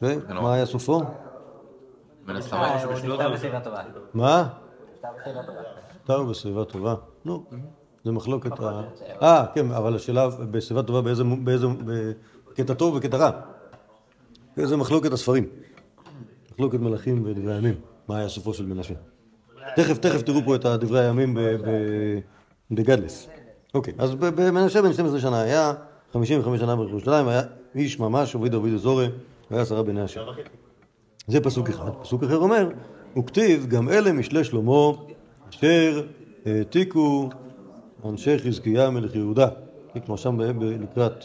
כן, 0.00 0.18
מה 0.28 0.54
היה 0.54 0.66
סופו? 0.66 1.02
מן 2.26 2.36
הסתם 2.36 2.56
משהו 2.56 2.88
הוא 2.88 2.96
בשטות. 2.96 3.10
נפטר 3.20 3.32
בשיבה 3.32 3.60
טובה. 3.60 3.82
מה? 4.14 4.48
נפטר 6.00 6.22
בסביבה 6.22 6.64
טובה. 6.64 6.94
נו, 7.24 7.44
זה 8.04 8.12
מחלוקת 8.12 8.60
ה... 8.60 8.82
אה, 9.22 9.44
כן, 9.54 9.70
אבל 9.70 9.96
השאלה 9.96 10.28
בסביבה 10.28 10.82
טובה 10.82 11.02
באיזה... 11.02 11.24
באיזה... 11.24 11.66
בקטע 12.50 12.74
טוב 12.74 12.94
ובקטע 12.94 13.16
רע. 13.16 13.30
זה 14.56 14.76
מחלוקת 14.76 15.12
הספרים. 15.12 15.46
מחלוקת 16.52 16.78
מלכים 16.78 17.22
ודברי 17.26 17.54
הימים. 17.54 17.74
מה 18.08 18.18
היה 18.18 18.28
סופו 18.28 18.54
של 18.54 18.66
מנשה. 18.66 18.94
תכף, 19.76 19.98
תכף 19.98 20.22
תראו 20.22 20.40
פה 20.44 20.56
את 20.56 20.66
דברי 20.66 21.00
הימים 21.00 21.34
ב- 21.34 21.40
ב- 21.40 22.18
בגדלס. 22.70 23.28
אוקיי, 23.74 23.94
אז 23.98 24.14
במנשה 24.14 24.82
בן 24.82 24.92
12 24.92 25.20
שנה 25.20 25.40
היה 25.40 25.72
55 26.12 26.60
שנה 26.60 26.76
בירושלים, 26.76 27.28
היה 27.28 27.42
איש 27.74 28.00
ממש, 28.00 28.34
עובד 28.34 28.50
דוד 28.50 28.76
זורי, 28.76 29.08
והיה 29.50 29.62
עשרה 29.62 29.82
בני 29.82 30.00
השם. 30.00 30.20
זה 31.26 31.40
פסוק 31.40 31.68
אחד. 31.68 31.90
פסוק 32.02 32.22
אחר 32.22 32.36
אומר, 32.36 32.68
וכתיב 33.18 33.66
גם 33.66 33.88
אלה 33.88 34.12
משלי 34.12 34.44
שלמה 34.44 34.90
אשר 35.50 36.06
העתיקו 36.46 37.30
אנשי 38.04 38.38
חזקיה 38.38 38.90
מלך 38.90 39.14
יהודה. 39.14 39.48
כמו 40.06 40.18
שם 40.18 40.40
לקראת, 40.40 41.24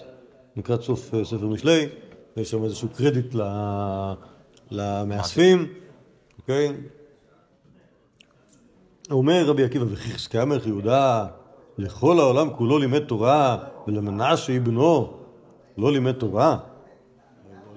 לקראת 0.55 0.81
סוף 0.81 1.13
אה, 1.13 1.25
ספר 1.25 1.47
משלי, 1.47 1.87
יש 2.37 2.51
שם 2.51 2.63
איזשהו 2.63 2.89
קרדיט 2.89 3.35
למאספים, 4.71 5.67
אוקיי? 6.39 6.73
אומר 9.11 9.43
רבי 9.45 9.63
עקיבא, 9.63 9.85
וכי 9.89 10.11
חזקיה 10.11 10.45
מלך 10.45 10.67
יהודה 10.67 11.25
לכל 11.77 12.19
העולם 12.19 12.49
כולו 12.49 12.77
לימד 12.79 12.99
תורה, 12.99 13.57
ולמנשה 13.87 14.59
בנו 14.59 15.13
לא 15.77 15.91
לימד 15.91 16.11
תורה? 16.11 16.57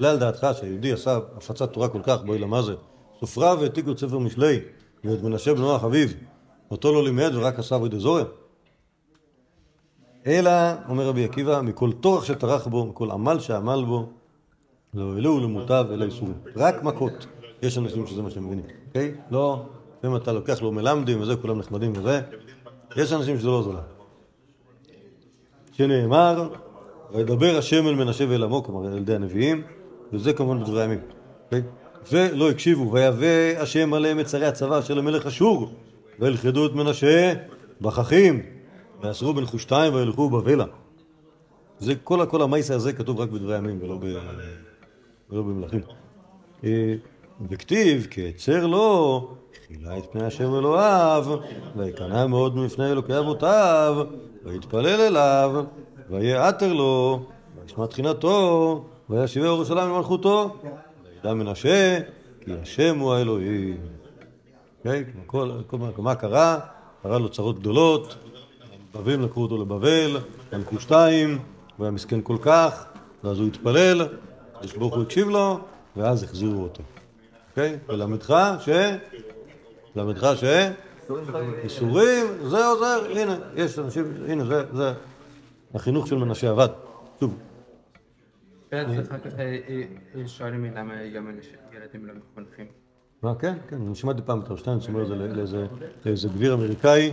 עולה 0.00 0.10
על 0.10 0.18
דעתך 0.18 0.46
שהיהודי 0.58 0.92
עשה 0.92 1.18
הפצת 1.36 1.72
תורה 1.72 1.88
כל 1.88 2.00
כך, 2.02 2.22
בואי 2.24 2.38
למה 2.38 2.62
זה? 2.62 2.74
סופריו 3.20 3.62
העתיקו 3.62 3.92
את 3.92 3.98
ספר 3.98 4.18
משלי, 4.18 4.60
ואת 5.04 5.22
מנשה 5.22 5.54
בנו 5.54 5.74
החביב, 5.74 6.14
אותו 6.70 6.92
לא 6.92 7.04
לימד 7.04 7.30
ורק 7.34 7.58
עשה 7.58 7.76
אבוי 7.76 7.88
דזורי? 7.88 8.22
אלא, 10.26 10.50
אומר 10.88 11.06
רבי 11.06 11.24
עקיבא, 11.24 11.60
מכל 11.60 11.92
טורח 11.92 12.24
שטרח 12.24 12.66
בו, 12.66 12.86
מכל 12.86 13.10
עמל 13.10 13.38
שעמל 13.38 13.84
בו, 13.86 14.08
לא 14.94 15.12
העלו 15.12 15.40
למוטב 15.40 15.86
אלא 15.92 16.04
איסורים. 16.04 16.34
רק 16.56 16.82
מכות. 16.82 17.26
יש 17.62 17.78
אנשים 17.78 18.06
שזה 18.06 18.22
מה 18.22 18.30
שהם 18.30 18.46
מבינים, 18.46 18.64
אוקיי? 18.88 19.14
לא, 19.30 19.62
אם 20.04 20.16
אתה 20.16 20.32
לוקח 20.32 20.62
לו 20.62 20.72
מלמדים 20.72 21.20
וזה, 21.20 21.36
כולם 21.36 21.58
נחמדים 21.58 21.92
וזה, 21.96 22.20
יש 22.96 23.12
אנשים 23.12 23.38
שזה 23.38 23.48
לא 23.48 23.72
להם. 23.74 23.84
שנאמר, 25.72 26.48
וידבר 27.12 27.58
השם 27.58 27.86
אל 27.86 27.94
מנשה 27.94 28.24
ואל 28.28 28.42
עמו, 28.42 28.64
כלומר 28.64 28.86
על 28.86 28.98
ידי 28.98 29.14
הנביאים, 29.14 29.62
וזה 30.12 30.32
כמובן 30.32 30.60
בדברי 30.60 30.82
הימים. 30.82 31.00
אוקיי? 31.44 31.62
ולא 32.12 32.50
הקשיבו, 32.50 32.92
ויבא 32.92 33.60
השם 33.60 33.94
עליהם 33.94 34.20
את 34.20 34.28
שרי 34.28 34.46
הצבא 34.46 34.82
של 34.82 34.98
המלך 34.98 35.26
אשור, 35.26 35.72
וילכדו 36.20 36.66
את 36.66 36.72
מנשה 36.72 37.32
בככים, 37.80 38.42
ואסרו 39.02 39.34
בן 39.34 39.44
חושתיים 39.44 39.94
וילכו 39.94 40.30
בבלה. 40.30 40.64
זה 41.78 41.94
כל, 42.04 42.26
כל 42.26 42.42
המייסה 42.42 42.74
הזה 42.74 42.92
כתוב 42.92 43.20
רק 43.20 43.28
בדברי 43.28 43.54
הימים 43.54 43.78
ולא, 43.82 43.96
ב, 43.96 44.04
ולא 45.30 45.42
במלכים. 45.42 45.80
אה, 46.64 46.94
וכתיב, 47.50 48.06
כי 48.10 48.30
אצר 48.30 48.66
לו, 48.66 49.28
חילה 49.66 49.98
את 49.98 50.04
פני 50.12 50.24
השם 50.24 50.54
אלוהיו, 50.54 51.24
ויקנא 51.76 52.26
מאוד 52.26 52.56
מפני 52.56 52.90
אלוקי 52.90 53.18
אבותיו, 53.18 54.04
ויתפלל 54.44 55.00
אליו, 55.00 55.64
ויהיה 56.10 56.48
עטר 56.48 56.72
לו, 56.72 57.22
וישמע 57.62 57.86
תחינתו, 57.86 58.84
וישיבה 59.10 59.46
ירושלים 59.46 59.88
למלכותו, 59.88 60.56
וידע 61.04 61.34
מנשה, 61.34 61.98
כי 62.40 62.52
השם 62.62 62.98
הוא 62.98 63.12
האלוהים. 63.12 63.76
כל, 65.26 65.50
מה 65.98 66.14
קרה? 66.14 66.58
קרה 67.02 67.18
לו 67.18 67.28
צרות 67.28 67.58
גדולות, 67.58 68.16
הבבלים 68.94 69.22
לקחו 69.22 69.42
אותו 69.42 69.62
לבבל, 69.62 70.16
הלכו 70.52 70.80
שתיים, 70.80 71.38
הוא 71.76 71.84
היה 71.84 71.90
מסכן 71.90 72.20
כל 72.22 72.36
כך, 72.42 72.84
ואז 73.24 73.38
הוא 73.38 73.46
התפלל, 73.46 74.08
הקדוש 74.54 74.76
ברוך 74.76 74.94
הוא 74.94 75.02
הקשיב 75.02 75.28
לו, 75.28 75.58
ואז 75.96 76.22
החזירו 76.22 76.62
אותו. 76.62 76.82
אוקיי? 77.50 77.78
ולמדך 77.88 78.34
ש... 78.60 78.68
למדך 79.96 80.32
ש... 80.36 80.44
איסורים, 81.64 82.26
זה 82.42 82.66
עוזר, 82.66 83.06
הנה, 83.10 83.36
יש 83.56 83.78
אנשים, 83.78 84.04
הנה, 84.28 84.44
זה, 84.44 84.64
זה 84.72 84.92
החינוך 85.74 86.06
של 86.06 86.16
מנשה 86.16 86.50
עבד. 86.50 86.68
שוב, 87.20 87.34
ואז 88.72 89.08
אחר 89.08 89.18
כך 89.18 89.38
אה, 89.38 89.58
אה, 89.68 89.82
שואלים 90.28 90.64
למה 90.64 90.94
גם 91.14 91.30
ילדים 91.76 92.06
לא 92.06 92.12
מחונכים. 92.14 92.66
מה, 93.22 93.34
כן, 93.34 93.54
כן, 93.68 93.76
אני 93.86 93.94
שמעתי 93.94 94.22
פעם 94.24 94.40
את 94.40 94.48
הרב 94.48 94.58
שטיינץ 94.58 94.88
אומר 94.88 95.02
את 95.02 95.08
זה 95.08 95.14
לאיזה- 96.04 96.28
גביר 96.28 96.54
אמריקאי, 96.54 97.12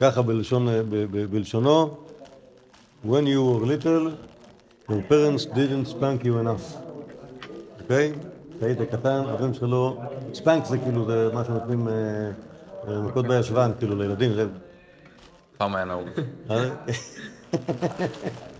ככה 0.00 0.22
בלשון, 0.22 0.66
ב- 0.66 0.80
ב- 1.10 1.24
בלשונו, 1.30 1.96
When 3.06 3.26
you 3.26 3.40
were 3.50 3.66
little, 3.66 4.10
your 4.88 5.02
parents 5.10 5.44
didn't 5.54 5.86
spank 5.90 6.24
you 6.24 6.34
enough. 6.44 6.76
אוקיי? 7.82 8.12
כשהיית 8.58 8.78
קטן, 8.90 9.22
ההורים 9.26 9.54
שלך 9.54 9.62
לא... 9.62 9.98
ספנק 10.34 10.64
זה 10.64 10.78
כאילו, 10.78 11.06
זה 11.06 11.30
מה 11.34 11.44
שנותנים 11.44 11.88
אה, 11.88 11.92
אה, 12.88 13.00
מכות 13.02 13.26
בישבן, 13.26 13.70
כאילו, 13.78 13.96
לילדים. 13.98 14.34
זה- 14.34 14.46
פעם 15.58 15.74
היה 15.76 15.84
נהוג. 15.84 16.08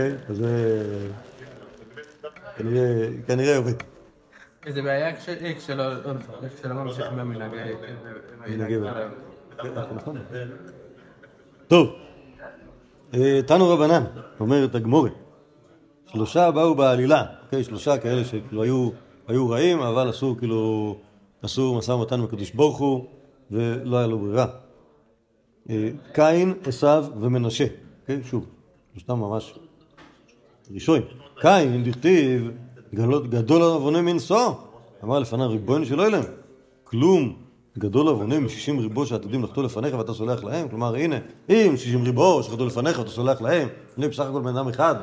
אה? 0.00 0.04
אוקיי? 0.06 0.16
אז 0.28 0.36
זה... 0.36 1.08
כנראה- 3.26 3.56
עובד. 3.56 3.72
איזה 4.66 4.82
בעיה 4.82 5.08
אה, 5.08 5.54
כשלא 5.58 6.74
ממשיכים 6.74 7.18
במנהג. 7.18 7.54
אה, 7.54 7.72
מנהגי 8.48 8.76
נכון. 9.94 10.18
טוב, 11.68 11.88
אה, 13.14 13.40
תנו 13.46 13.68
רבנן, 13.68 14.04
אומרת 14.40 14.74
הגמורת, 14.74 15.12
שלושה 16.06 16.50
באו 16.50 16.74
בעלילה, 16.74 17.24
אוקיי, 17.44 17.64
שלושה 17.64 17.98
כאלה 17.98 18.24
שכאילו 18.24 18.62
היו, 18.62 18.90
היו 19.28 19.48
רעים, 19.48 19.80
אבל 19.80 20.08
עשו 20.08 20.36
כאילו, 20.38 20.96
עשו 21.42 21.74
משא 21.78 21.92
ומתן 21.92 22.18
עם 22.18 22.24
הקדוש 22.24 22.50
ברוך 22.50 22.78
הוא, 22.78 23.06
ולא 23.50 23.98
היה 23.98 24.06
לו 24.06 24.18
ברירה. 24.18 24.46
אה, 25.70 25.90
קין, 26.14 26.54
עשיו 26.66 27.04
ומנשה, 27.20 27.66
אוקיי, 28.02 28.20
שוב, 28.24 28.46
שלושתם 28.92 29.18
ממש 29.18 29.58
ראשון. 30.74 31.00
קין, 31.40 31.84
דכתיב, 31.84 32.50
גדול- 33.30 33.62
עווני 33.62 34.00
מנשוא, 34.00 34.52
אמר 35.04 35.18
לפניו 35.18 35.50
ריבונו 35.50 35.86
של 35.86 36.00
עולם, 36.00 36.22
כלום 36.84 37.36
גדול 37.78 38.08
עווני 38.08 38.38
משישים 38.38 38.78
ריבו 38.80 39.06
שעתידים 39.06 39.44
לחטוא 39.44 39.62
לפניך 39.62 39.94
ואתה 39.98 40.12
סולח 40.14 40.44
להם, 40.44 40.68
כלומר 40.68 40.94
הנה, 40.94 41.16
אם 41.48 41.74
שישים 41.76 42.04
ריבו 42.04 42.42
שחטאו 42.42 42.66
לפניך 42.66 42.98
ואתה 42.98 43.10
סולח 43.10 43.42
להם, 43.42 43.68
אני 43.98 44.08
בסך 44.08 44.20
הכל 44.24 44.40
בן 44.40 44.56
אדם 44.56 44.68
אחד, 44.68 44.94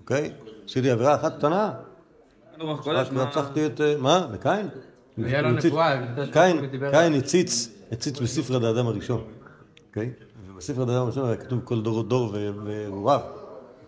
אוקיי? 0.00 0.30
עשיתי 0.64 0.90
עבירה 0.90 1.14
אחת 1.14 1.38
קטנה, 1.38 1.72
קודש, 2.82 3.08
מה... 3.12 3.22
רצחתי 3.22 3.66
את, 3.66 3.80
אה, 3.80 3.94
מה? 3.98 4.26
לקין? 4.32 4.68
היה 5.18 5.42
לו 5.42 5.48
הוא 5.48 5.58
הציץ- 5.58 5.66
נבואה, 5.72 6.00
קין, 6.32 6.56
קין 6.92 7.14
הציץ, 7.14 7.68
הציץ 7.92 8.20
בספר 8.20 8.66
האדם 8.66 8.86
הראשון, 8.86 9.22
אוקיי? 9.88 10.10
ובספר 10.54 10.80
האדם 10.80 10.92
הראשון 11.02 11.26
היה 11.26 11.36
כתוב 11.36 11.60
כל 11.64 11.82
דור 11.82 12.02
דור 12.02 12.30
ו- 12.34 12.50
והוריו. 12.64 13.20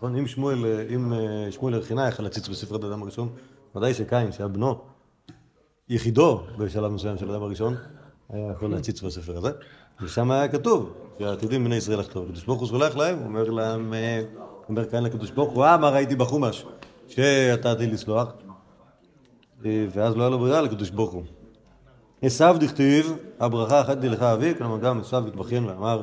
נכון? 0.03 0.17
אם 0.17 0.27
שמואל, 0.27 0.65
אה, 0.65 0.95
אם 0.95 1.13
אה, 1.13 1.47
שמואל 1.51 1.75
ארכינה 1.75 2.09
יכל 2.09 2.23
להציץ 2.23 2.49
בספר 2.49 2.75
האדם 2.75 3.03
הראשון, 3.03 3.29
ודאי 3.77 3.95
שקין, 3.95 4.33
שהיה 4.33 4.49
בנו, 4.49 4.81
יחידו 5.89 6.41
בשלב 6.59 6.93
מסוים 6.93 7.19
של 7.19 7.31
האדם 7.31 7.43
הראשון, 7.43 7.77
היה 8.31 8.53
יכול 8.53 8.71
להציץ 8.71 9.03
בספר 9.03 9.37
הזה, 9.37 9.51
ושם 10.01 10.31
היה 10.31 10.49
כתוב 10.49 10.93
שהעתידים 11.19 11.65
בני 11.65 11.77
ישראל 11.77 11.99
לחטוא. 11.99 12.25
הקדוש 12.25 12.45
ברוך 12.45 12.61
הוא 12.61 12.69
סולח 12.69 12.97
להם, 12.97 13.23
אומר 13.25 13.51
להם, 13.51 13.95
אה, 13.95 14.23
אומר 14.69 14.85
קין 14.85 15.03
לקדוש 15.03 15.31
ברוך 15.31 15.53
הוא, 15.53 15.65
אה, 15.65 15.77
מה 15.77 15.91
ראיתי 15.91 16.17
בחומש, 16.17 16.67
שאתה 17.09 17.73
עתיד 17.73 17.93
לסלוח, 17.93 18.33
ואז 19.65 20.17
לא 20.17 20.23
היה 20.23 20.31
לו 20.31 20.39
ברירה 20.39 20.63
לקדוש 20.63 20.91
ברוך 20.91 21.13
הוא. 21.13 21.23
עשיו 22.23 22.57
דכתיב, 22.61 23.17
הברכה 23.41 23.81
אחת 23.81 23.99
לי 24.01 24.09
לך 24.09 24.23
אבי, 24.23 24.55
כלומר 24.59 24.79
גם 24.79 25.01
עשיו 25.01 25.27
התבכיין 25.27 25.65
ואמר, 25.65 26.03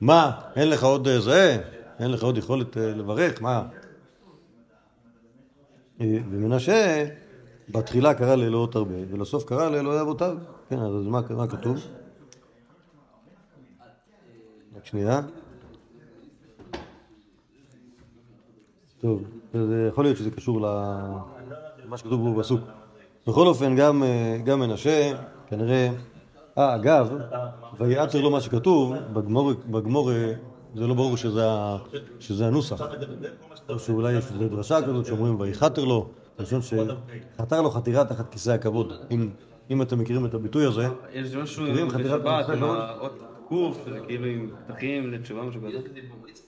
מה, 0.00 0.30
אין 0.56 0.68
לך 0.68 0.84
עוד 0.84 1.08
זה? 1.18 1.62
אין 2.00 2.10
לך 2.10 2.22
עוד 2.22 2.38
יכולת 2.38 2.76
אה, 2.76 2.94
לברך? 2.94 3.42
מה? 3.42 3.68
אה, 6.00 6.18
ומנשה, 6.30 7.06
בתחילה 7.68 8.14
קרא 8.14 8.34
לאלוהות 8.34 8.76
הרבה, 8.76 8.94
ולסוף 9.10 9.44
קרא 9.44 9.70
לאלוהי 9.70 10.00
אבותיו. 10.00 10.36
כן, 10.68 10.78
אז 10.78 11.06
מה, 11.06 11.46
כתוב? 11.48 11.76
רק 14.76 14.86
שנייה. 14.86 15.20
טוב, 19.00 19.22
אז 19.54 19.72
אה, 19.72 19.88
יכול 19.88 20.04
להיות 20.04 20.16
שזה 20.16 20.30
קשור 20.30 20.60
למה 20.60 21.96
שכתוב 21.96 22.20
פה 22.32 22.38
בפסוק. 22.38 22.60
בכל 23.26 23.46
אופן, 23.46 23.76
גם, 23.76 24.02
אה, 24.02 24.38
גם 24.44 24.60
מנשה, 24.60 25.12
כנראה... 25.46 25.90
אה, 26.58 26.74
אגב, 26.74 27.14
ויעתר 27.78 28.20
לו 28.20 28.30
מה 28.30 28.40
שכתוב, 28.40 28.94
בגמור, 29.70 30.10
זה 30.74 30.86
לא 30.86 30.94
ברור 30.94 31.16
שזה, 31.16 32.46
הנוסח. 32.46 32.82
או 33.68 33.78
שאולי 33.78 34.12
יש 34.12 34.24
איזו 34.34 34.48
דרשה 34.48 34.82
כזאת 34.82 35.06
שאומרים 35.06 35.40
ויחתר 35.40 35.84
לו, 35.84 36.08
לשון 36.38 36.60
שחתר 36.62 37.60
לו 37.62 37.70
חתירה 37.70 38.04
תחת 38.04 38.32
כיסא 38.32 38.50
הכבוד. 38.50 38.92
אם, 39.10 39.28
אם 39.70 39.82
אתם 39.82 39.98
מכירים 39.98 40.26
את 40.26 40.34
הביטוי 40.34 40.64
הזה, 40.64 40.86
יש 41.12 41.34
משהו 41.34 41.62
מכירים 41.62 41.90
חתירת 41.90 42.20
בשבת 42.22 42.46
כיסא 42.46 42.52
עם 42.52 42.62
הכבוד? 42.64 42.78
האות 42.78 43.12
קוף, 43.48 43.78
שזה 43.86 44.00
כאילו 44.06 44.26
עם 44.26 44.50
פתחים 44.66 45.12
לתשובה, 45.12 45.42
משהו 45.42 45.60
כזה. 45.60 45.78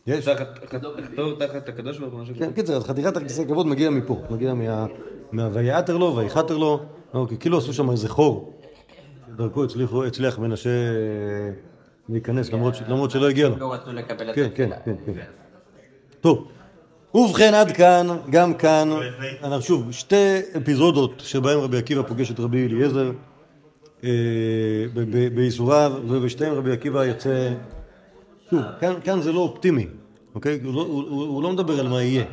יש. 0.06 0.24
תחת- 0.28 0.74
לחתור 0.98 1.34
תחת 1.38 1.68
הקדוש 1.68 1.98
ברוך 1.98 2.12
הוא, 2.12 2.20
משהו 2.20 2.34
כזה. 2.34 2.44
כן, 2.46 2.52
קיצר, 2.52 2.76
אז 2.76 2.84
חתירת 2.84 3.16
הכיסא 3.16 3.42
הכבוד 3.42 3.66
מגיע 3.66 3.90
מפה, 3.90 4.20
מגיע 4.30 4.54
מה... 4.54 4.86
מהויעתר 5.32 5.96
לו, 5.96 6.16
ויחתר 6.16 6.56
לו, 6.56 6.80
כי 7.28 7.36
כאילו 7.36 7.58
עשו 7.58 7.72
שם 7.72 7.90
איזה 7.90 8.08
חור, 8.08 8.52
דרכו 9.36 9.64
הצליח 10.06 10.38
מנשה 10.38 10.70
אה, 10.70 11.50
להיכנס, 12.08 12.52
למרות, 12.88 13.10
שלא 13.10 13.28
הגיע 13.28 13.48
לו. 13.48 13.56
לא 13.56 13.72
רצו 13.72 13.92
לקבל 13.92 14.30
את 14.30 14.34
כן, 14.34 14.48
כן, 14.54 14.72
התפילה. 14.72 14.76
כן, 14.84 15.14
כן. 15.14 15.20
טוב, 16.20 16.48
ובכן 17.14 17.54
עד 17.54 17.72
כאן, 17.72 18.06
גם 18.30 18.54
כאן, 18.54 18.90
אנחנו 19.42 19.62
שוב, 19.62 19.92
שתי 19.92 20.40
אפיזודות 20.56 21.22
שבהן 21.24 21.58
רבי 21.58 21.78
עקיבא 21.78 22.02
פוגש 22.02 22.30
את 22.30 22.40
רבי 22.40 22.66
אליעזר 22.66 23.12
אה, 24.04 24.10
בייסוריו, 25.34 25.92
ובשתיהן 26.08 26.52
רבי 26.52 26.72
עקיבא 26.72 27.04
יוצא, 27.04 27.52
שוב, 28.50 28.62
כאן, 28.80 28.94
כאן 29.04 29.20
זה 29.20 29.32
לא 29.32 29.40
אופטימי, 29.40 29.86
אוקיי? 30.34 30.60
הוא 30.64 30.74
לא, 30.74 30.80
הוא, 30.80 31.02
הוא, 31.08 31.24
הוא 31.24 31.42
לא 31.42 31.52
מדבר 31.52 31.80
על 31.80 31.88
מה 31.88 32.02
יהיה, 32.02 32.24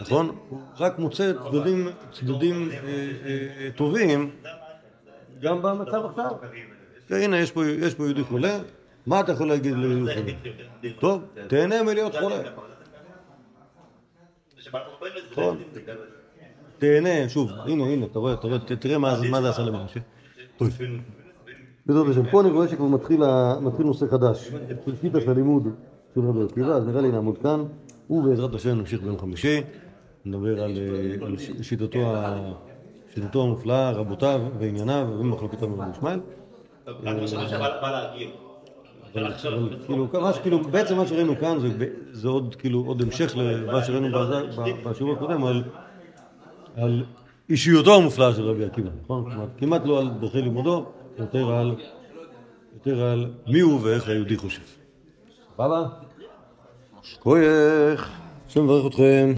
נכון? 0.00 0.36
הוא 0.48 0.60
רק 0.78 0.98
מוצא 0.98 1.32
צדדים, 1.50 1.88
צדדים 2.12 2.70
אה, 2.70 2.76
אה, 2.76 3.46
אה, 3.60 3.68
טובים 3.76 4.30
גם 5.42 5.62
במצב 5.62 6.04
עכשיו. 6.04 6.30
הנה, 7.10 7.38
יש 7.38 7.50
פה, 7.50 7.66
יש 7.66 7.94
פה 7.94 8.04
יהודי 8.04 8.22
חולה, 8.22 8.58
מה 9.10 9.20
אתה 9.20 9.32
יכול 9.32 9.48
להגיד 9.48 9.74
ליהודי 9.74 10.14
חולה? 10.14 10.32
טוב, 11.00 11.22
תהנה 11.48 11.82
מלהיות 11.82 12.14
חולה. 12.14 12.36
נכון. 15.32 15.58
תהנה, 16.78 17.28
שוב, 17.28 17.50
הנה, 17.66 17.84
הנה, 17.84 18.06
אתה 18.06 18.18
רואה, 18.18 18.32
אתה 18.34 18.46
רואה, 18.46 18.58
תראה 18.58 18.98
מה 18.98 19.16
זה- 19.16 19.28
מה 19.30 19.42
זה 19.42 19.48
עשה. 19.50 19.62
טוב. 20.56 20.68
בעזרת 21.86 22.06
השם, 22.10 22.30
פה 22.30 22.40
אני 22.40 22.50
רואה 22.50 22.68
שכבר 22.68 22.86
מתחיל 23.60 23.86
נושא 23.86 24.06
חדש, 24.10 24.50
של 24.84 24.96
שיטת 25.00 25.28
הלימוד 25.28 25.62
של 26.14 26.20
רבי 26.20 26.44
עקיבא, 26.44 26.66
אז 26.74 26.86
נראה 26.86 27.00
לי 27.00 27.10
נעמוד 27.12 27.38
כאן, 27.38 27.64
ובעזרת 28.10 28.54
השם 28.54 28.78
נמשיך 28.78 29.02
ביום 29.02 29.18
חמישי, 29.18 29.60
נדבר 30.24 30.62
על 30.62 30.78
אה, 30.78 31.62
שיטתו 33.14 33.42
המופלאה, 33.42 33.90
רבותיו 33.90 34.40
וענייניו 34.58 35.06
ומחלוקותיו 35.20 35.68
עם 35.68 35.80
רבי 35.80 35.90
ישמעאל. 35.90 36.20
אבל 36.86 38.49
כאילו, 39.86 40.08
מה 40.20 40.32
שכאילו, 40.32 40.62
בעצם 40.64 40.96
מה 40.96 41.06
שראינו 41.06 41.38
כאן 41.40 41.58
זה, 42.12 42.28
עוד 42.28 42.54
כאילו, 42.54 42.84
עוד 42.86 43.02
המשך 43.02 43.32
למה 43.36 43.84
שראינו 43.84 44.18
ב- 44.18 44.88
בשיעור 44.88 45.12
הקודם 45.12 45.44
על, 45.44 45.62
על 46.76 47.04
אישיותו 47.50 47.94
המופלאה 47.94 48.34
של 48.34 48.42
רבי 48.42 48.64
עקיבא, 48.64 48.90
נכון? 49.04 49.24
כלומר, 49.24 49.46
כמעט 49.58 49.82
לא 49.84 49.98
על 49.98 50.10
דרכי 50.20 50.42
לימודו, 50.42 50.84
יותר 51.18 51.50
על, 51.50 51.74
יותר 52.74 53.02
על 53.02 53.30
מי 53.46 53.60
הוא 53.60 53.80
ואיך 53.82 54.08
היהודי 54.08 54.36
חושב. 54.36 54.62
סבבה? 55.54 55.86
כוייך, 57.18 58.10
השם 58.48 58.64
מברך 58.64 58.86
אתכם. 58.86 59.28